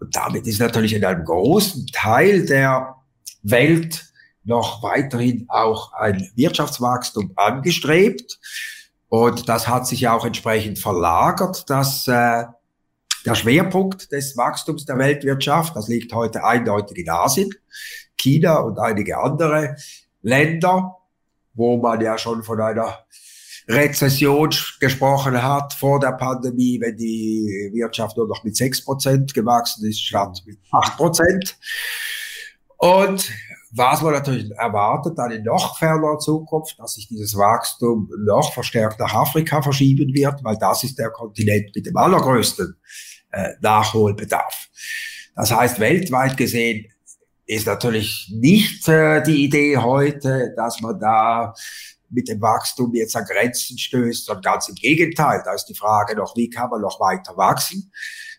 Und 0.00 0.14
damit 0.14 0.46
ist 0.46 0.60
natürlich 0.60 0.94
in 0.94 1.04
einem 1.04 1.24
großen 1.24 1.86
Teil 1.92 2.46
der 2.46 2.96
Welt 3.42 4.04
noch 4.44 4.82
weiterhin 4.82 5.46
auch 5.48 5.92
ein 5.94 6.30
Wirtschaftswachstum 6.34 7.32
angestrebt. 7.36 8.38
Und 9.08 9.48
das 9.48 9.68
hat 9.68 9.86
sich 9.86 10.08
auch 10.08 10.24
entsprechend 10.24 10.78
verlagert, 10.78 11.68
dass 11.70 12.06
äh, 12.08 12.44
der 13.24 13.34
Schwerpunkt 13.34 14.12
des 14.12 14.36
Wachstums 14.36 14.84
der 14.84 14.98
Weltwirtschaft, 14.98 15.74
das 15.76 15.88
liegt 15.88 16.12
heute 16.12 16.44
eindeutig 16.44 16.98
in 16.98 17.10
Asien, 17.10 17.50
China 18.16 18.58
und 18.58 18.78
einige 18.78 19.18
andere 19.18 19.76
Länder, 20.22 20.96
wo 21.54 21.76
man 21.76 22.00
ja 22.00 22.18
schon 22.18 22.42
von 22.42 22.60
einer 22.60 23.04
Rezession 23.68 24.50
gesprochen 24.80 25.42
hat 25.42 25.72
vor 25.72 25.98
der 25.98 26.12
Pandemie, 26.12 26.78
wenn 26.80 26.96
die 26.96 27.70
Wirtschaft 27.72 28.16
nur 28.16 28.28
noch 28.28 28.44
mit 28.44 28.56
sechs 28.56 28.84
Prozent 28.84 29.32
gewachsen 29.32 29.88
ist, 29.88 30.00
statt 30.00 30.42
mit 30.46 30.58
acht 30.70 30.96
Prozent. 30.96 31.56
Und 32.76 33.30
was 33.76 34.02
man 34.02 34.12
natürlich 34.12 34.50
erwartet, 34.52 35.18
in 35.32 35.42
noch 35.42 35.78
ferner 35.78 36.18
Zukunft, 36.18 36.78
dass 36.78 36.94
sich 36.94 37.08
dieses 37.08 37.36
Wachstum 37.36 38.08
noch 38.18 38.52
verstärkt 38.52 39.00
nach 39.00 39.14
Afrika 39.14 39.62
verschieben 39.62 40.14
wird, 40.14 40.44
weil 40.44 40.56
das 40.58 40.84
ist 40.84 40.98
der 40.98 41.10
Kontinent 41.10 41.74
mit 41.74 41.86
dem 41.86 41.96
allergrößten 41.96 42.76
äh, 43.32 43.48
Nachholbedarf. 43.60 44.68
Das 45.34 45.50
heißt, 45.50 45.80
weltweit 45.80 46.36
gesehen 46.36 46.86
ist 47.46 47.66
natürlich 47.66 48.32
nicht 48.34 48.88
äh, 48.88 49.22
die 49.22 49.44
Idee 49.44 49.76
heute, 49.76 50.52
dass 50.56 50.80
man 50.80 50.98
da 50.98 51.54
mit 52.10 52.28
dem 52.28 52.40
Wachstum 52.40 52.94
jetzt 52.94 53.16
an 53.16 53.24
Grenzen 53.24 53.76
stößt, 53.76 54.26
sondern 54.26 54.42
ganz 54.42 54.68
im 54.68 54.74
Gegenteil. 54.76 55.42
Da 55.44 55.54
ist 55.54 55.66
die 55.66 55.74
Frage 55.74 56.16
noch, 56.16 56.36
wie 56.36 56.48
kann 56.48 56.70
man 56.70 56.80
noch 56.80 57.00
weiter 57.00 57.36
wachsen? 57.36 57.92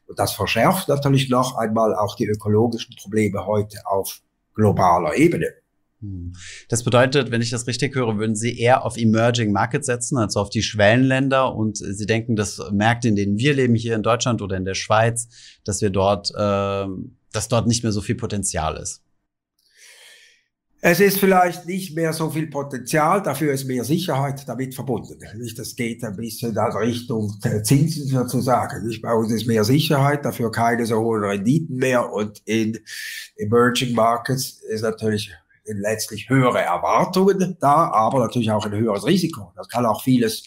Und 0.08 0.20
das 0.20 0.34
verschärft 0.34 0.88
natürlich 0.88 1.30
noch 1.30 1.56
einmal 1.58 1.96
auch 1.96 2.16
die 2.16 2.26
ökologischen 2.26 2.96
Probleme 2.96 3.46
heute 3.46 3.80
auf 3.86 4.22
globaler 4.54 5.16
Ebene. 5.16 5.48
Hm. 6.02 6.34
Das 6.70 6.84
bedeutet, 6.84 7.32
wenn 7.32 7.42
ich 7.42 7.50
das 7.50 7.68
richtig 7.68 7.96
höre, 7.96 8.18
würden 8.18 8.36
Sie 8.36 8.60
eher 8.60 8.86
auf 8.86 8.98
Emerging 8.98 9.52
Markets 9.52 9.88
setzen, 9.88 10.18
also 10.18 10.40
auf 10.40 10.50
die 10.50 10.62
Schwellenländer 10.62 11.54
und 11.56 11.78
Sie 11.78 12.06
denken, 12.06 12.36
dass 12.36 12.62
Märkte, 12.72 13.08
in 13.08 13.16
denen 13.16 13.38
wir 13.38 13.54
leben, 13.54 13.76
hier 13.76 13.96
in 13.96 14.04
Deutschland 14.04 14.42
oder 14.42 14.58
in 14.58 14.66
der 14.66 14.76
Schweiz, 14.76 15.28
dass 15.64 15.82
wir 15.82 15.90
dort, 15.90 16.32
äh, 16.36 16.86
dass 17.36 17.48
dort 17.48 17.68
nicht 17.68 17.84
mehr 17.84 17.92
so 17.92 18.02
viel 18.02 18.16
Potenzial 18.16 18.78
ist. 18.78 19.02
Es 20.88 21.00
ist 21.00 21.18
vielleicht 21.18 21.66
nicht 21.66 21.96
mehr 21.96 22.14
so 22.14 22.30
viel 22.30 22.46
Potenzial, 22.46 23.24
dafür 23.24 23.54
ist 23.54 23.66
mehr 23.66 23.84
Sicherheit 23.84 24.48
damit 24.48 24.76
verbunden. 24.76 25.18
Das 25.58 25.76
geht 25.76 26.04
ein 26.04 26.16
bisschen 26.16 26.52
in 26.52 26.58
Richtung 26.60 27.34
Zinsen 27.64 28.08
sozusagen. 28.08 28.96
Bei 29.02 29.14
uns 29.14 29.32
ist 29.32 29.48
mehr 29.48 29.64
Sicherheit, 29.64 30.24
dafür 30.24 30.52
keine 30.52 30.86
so 30.86 31.00
hohen 31.00 31.24
Renditen 31.24 31.78
mehr 31.78 32.14
und 32.14 32.40
in 32.46 32.78
Emerging 33.36 33.96
Markets 33.96 34.62
ist 34.62 34.84
natürlich 34.84 35.34
letztlich 35.66 36.30
höhere 36.30 36.62
Erwartungen 36.62 37.58
da, 37.60 37.90
aber 37.90 38.20
natürlich 38.20 38.52
auch 38.52 38.68
ein 38.68 38.74
höheres 38.74 39.08
Risiko. 39.08 39.52
Das 39.56 39.68
kann 39.68 39.88
auch 39.88 40.04
vieles 40.04 40.44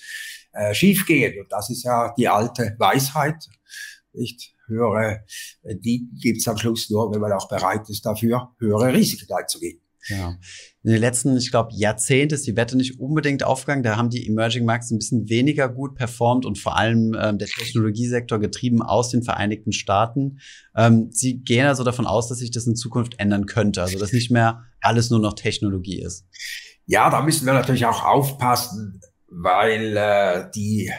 äh, 0.53 0.72
schiefgehen 0.72 1.40
und 1.40 1.51
das 1.51 1.68
ist 1.68 1.83
ja 1.83 2.14
die 2.16 2.29
alte 2.29 2.77
Weisheit. 2.79 3.48
Nicht 4.12 4.55
höhere 4.69 5.25
Renditen 5.65 6.19
gibt 6.21 6.39
es 6.39 6.49
am 6.49 6.57
Schluss 6.57 6.91
nur, 6.91 7.13
wenn 7.13 7.21
man 7.21 7.33
auch 7.33 7.49
bereit 7.49 7.89
ist, 7.89 8.05
dafür 8.07 8.55
höhere 8.59 8.93
Risiken 8.93 9.33
einzugehen. 9.33 9.81
Ja. 10.09 10.37
In 10.83 10.93
den 10.93 11.01
letzten, 11.01 11.37
ich 11.37 11.51
glaube, 11.51 11.71
Jahrzehnten 11.75 12.35
ist 12.35 12.47
die 12.47 12.57
Wette 12.57 12.77
nicht 12.77 12.99
unbedingt 12.99 13.43
aufgegangen. 13.43 13.83
Da 13.83 13.97
haben 13.97 14.11
die 14.11 14.27
Emerging 14.27 14.65
Markets 14.65 14.91
ein 14.91 14.99
bisschen 14.99 15.29
weniger 15.29 15.69
gut 15.69 15.97
performt 15.97 16.47
und 16.47 16.59
vor 16.59 16.77
allem 16.77 17.17
ähm, 17.21 17.39
der 17.39 17.49
Technologiesektor 17.49 18.39
getrieben 18.39 18.83
aus 18.83 19.11
den 19.11 19.23
Vereinigten 19.23 19.73
Staaten. 19.73 20.39
Ähm, 20.77 21.09
Sie 21.11 21.41
gehen 21.41 21.67
also 21.67 21.85
davon 21.85 22.07
aus, 22.07 22.29
dass 22.29 22.39
sich 22.39 22.51
das 22.51 22.67
in 22.67 22.77
Zukunft 22.77 23.19
ändern 23.19 23.47
könnte, 23.47 23.83
also 23.83 23.99
dass 23.99 24.13
nicht 24.13 24.31
mehr 24.31 24.65
alles 24.81 25.11
nur 25.11 25.21
noch 25.21 25.35
Technologie 25.35 26.01
ist. 26.01 26.27
Ja, 26.87 27.11
da 27.11 27.23
müssen 27.23 27.45
wir 27.45 27.53
natürlich 27.53 27.85
auch 27.85 28.05
aufpassen, 28.05 29.01
weil 29.27 29.97
äh, 29.97 30.51
die 30.55 30.91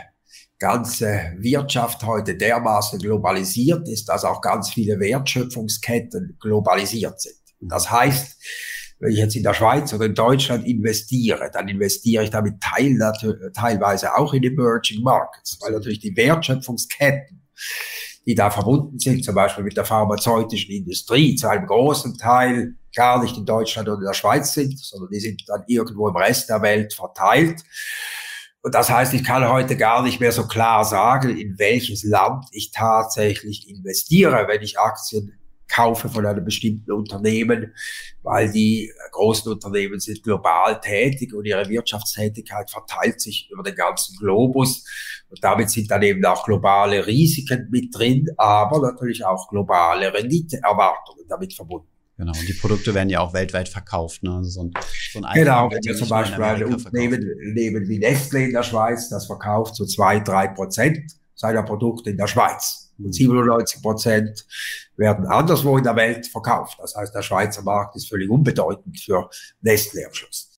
ganze 0.59 1.33
Wirtschaft 1.37 2.03
heute 2.03 2.35
dermaßen 2.35 2.99
globalisiert 2.99 3.87
ist, 3.87 4.09
dass 4.09 4.25
auch 4.25 4.41
ganz 4.41 4.69
viele 4.69 4.99
Wertschöpfungsketten 4.99 6.37
globalisiert 6.39 7.19
sind. 7.21 7.39
Das 7.61 7.89
heißt, 7.89 8.37
wenn 8.99 9.11
ich 9.11 9.17
jetzt 9.17 9.35
in 9.35 9.43
der 9.43 9.53
Schweiz 9.53 9.93
oder 9.93 10.05
in 10.05 10.15
Deutschland 10.15 10.67
investiere, 10.67 11.49
dann 11.51 11.69
investiere 11.69 12.25
ich 12.25 12.29
damit 12.29 12.59
teil, 12.61 12.97
teilweise 13.53 14.15
auch 14.15 14.33
in 14.33 14.43
Emerging 14.43 15.01
Markets, 15.01 15.57
weil 15.61 15.71
natürlich 15.71 15.99
die 15.99 16.15
Wertschöpfungsketten, 16.15 17.41
die 18.25 18.35
da 18.35 18.51
verbunden 18.51 18.99
sind, 18.99 19.23
zum 19.23 19.35
Beispiel 19.35 19.63
mit 19.63 19.77
der 19.77 19.85
pharmazeutischen 19.85 20.75
Industrie, 20.75 21.35
zu 21.35 21.49
einem 21.49 21.65
großen 21.65 22.17
Teil 22.17 22.75
gar 22.93 23.23
nicht 23.23 23.37
in 23.37 23.45
Deutschland 23.45 23.87
oder 23.87 23.99
in 23.99 24.05
der 24.05 24.13
Schweiz 24.13 24.53
sind, 24.53 24.77
sondern 24.77 25.09
die 25.09 25.19
sind 25.21 25.43
dann 25.47 25.63
irgendwo 25.67 26.09
im 26.09 26.17
Rest 26.17 26.49
der 26.49 26.61
Welt 26.61 26.93
verteilt. 26.93 27.63
Und 28.61 28.75
das 28.75 28.89
heißt, 28.89 29.13
ich 29.13 29.23
kann 29.23 29.47
heute 29.47 29.77
gar 29.77 30.03
nicht 30.03 30.19
mehr 30.19 30.33
so 30.33 30.45
klar 30.45 30.83
sagen, 30.83 31.37
in 31.37 31.57
welches 31.57 32.03
Land 32.03 32.45
ich 32.51 32.71
tatsächlich 32.71 33.69
investiere, 33.69 34.47
wenn 34.47 34.61
ich 34.61 34.77
Aktien 34.77 35.39
kaufe 35.69 36.09
von 36.09 36.25
einem 36.25 36.43
bestimmten 36.43 36.91
Unternehmen, 36.91 37.73
weil 38.23 38.51
die 38.51 38.91
großen 39.11 39.51
Unternehmen 39.51 39.99
sind 39.99 40.23
global 40.23 40.79
tätig 40.81 41.33
und 41.33 41.45
ihre 41.45 41.69
Wirtschaftstätigkeit 41.69 42.69
verteilt 42.69 43.21
sich 43.21 43.49
über 43.51 43.63
den 43.63 43.75
ganzen 43.75 44.17
Globus. 44.17 44.83
Und 45.29 45.41
damit 45.43 45.69
sind 45.69 45.89
dann 45.91 46.01
eben 46.01 46.25
auch 46.25 46.43
globale 46.43 47.05
Risiken 47.05 47.67
mit 47.69 47.95
drin, 47.95 48.27
aber 48.35 48.81
natürlich 48.81 49.23
auch 49.23 49.47
globale 49.47 50.11
Renditeerwartungen 50.13 51.25
damit 51.29 51.53
verbunden. 51.53 51.98
Genau, 52.19 52.33
und 52.37 52.49
die 52.49 52.53
Produkte 52.53 52.93
werden 52.93 53.09
ja 53.09 53.21
auch 53.21 53.33
weltweit 53.33 53.69
verkauft. 53.69 54.23
Ne? 54.23 54.35
Also 54.35 54.49
so 54.49 54.63
ein, 54.63 54.73
so 55.13 55.21
ein 55.21 55.33
genau, 55.35 55.71
wenn 55.71 55.79
wir 55.81 55.95
zum 55.95 56.09
Beispiel 56.09 56.43
ein 56.43 56.65
Unternehmen 56.65 57.25
nehmen 57.53 57.87
wie 57.87 57.97
Nestle 57.97 58.43
in 58.43 58.51
der 58.51 58.63
Schweiz, 58.63 59.07
das 59.07 59.25
verkauft 59.25 59.77
so 59.77 59.85
zwei, 59.85 60.19
drei 60.19 60.49
Prozent 60.49 61.13
seiner 61.33 61.63
Produkte 61.63 62.09
in 62.09 62.17
der 62.17 62.27
Schweiz. 62.27 62.91
Und 62.97 63.15
97 63.15 63.81
Prozent 63.81 64.45
werden 64.97 65.27
anderswo 65.27 65.77
in 65.77 65.85
der 65.85 65.95
Welt 65.95 66.27
verkauft. 66.27 66.77
Das 66.81 66.93
heißt, 66.93 67.15
der 67.15 67.21
Schweizer 67.21 67.61
Markt 67.61 67.95
ist 67.95 68.09
völlig 68.09 68.29
unbedeutend 68.29 68.99
für 68.99 69.29
Nestle 69.61 70.05
am 70.05 70.13
Schluss. 70.13 70.48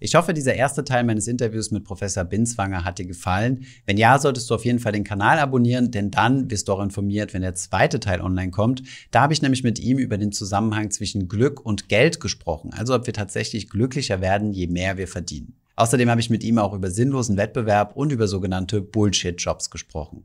Ich 0.00 0.14
hoffe, 0.14 0.32
dieser 0.32 0.54
erste 0.54 0.84
Teil 0.84 1.02
meines 1.02 1.26
Interviews 1.26 1.72
mit 1.72 1.82
Professor 1.82 2.22
Binswanger 2.22 2.84
hat 2.84 2.98
dir 2.98 3.06
gefallen. 3.06 3.64
Wenn 3.84 3.96
ja, 3.96 4.16
solltest 4.20 4.48
du 4.48 4.54
auf 4.54 4.64
jeden 4.64 4.78
Fall 4.78 4.92
den 4.92 5.02
Kanal 5.02 5.40
abonnieren, 5.40 5.90
denn 5.90 6.12
dann 6.12 6.48
wirst 6.52 6.68
du 6.68 6.72
auch 6.72 6.80
informiert, 6.80 7.34
wenn 7.34 7.42
der 7.42 7.56
zweite 7.56 7.98
Teil 7.98 8.20
online 8.20 8.52
kommt. 8.52 8.84
Da 9.10 9.22
habe 9.22 9.32
ich 9.32 9.42
nämlich 9.42 9.64
mit 9.64 9.80
ihm 9.80 9.98
über 9.98 10.16
den 10.16 10.30
Zusammenhang 10.30 10.92
zwischen 10.92 11.26
Glück 11.26 11.64
und 11.66 11.88
Geld 11.88 12.20
gesprochen, 12.20 12.72
also 12.72 12.94
ob 12.94 13.06
wir 13.06 13.12
tatsächlich 13.12 13.68
glücklicher 13.68 14.20
werden, 14.20 14.52
je 14.52 14.68
mehr 14.68 14.98
wir 14.98 15.08
verdienen. 15.08 15.54
Außerdem 15.74 16.10
habe 16.10 16.20
ich 16.20 16.30
mit 16.30 16.44
ihm 16.44 16.58
auch 16.58 16.74
über 16.74 16.90
sinnlosen 16.90 17.36
Wettbewerb 17.36 17.96
und 17.96 18.12
über 18.12 18.28
sogenannte 18.28 18.80
Bullshit-Jobs 18.80 19.70
gesprochen. 19.70 20.24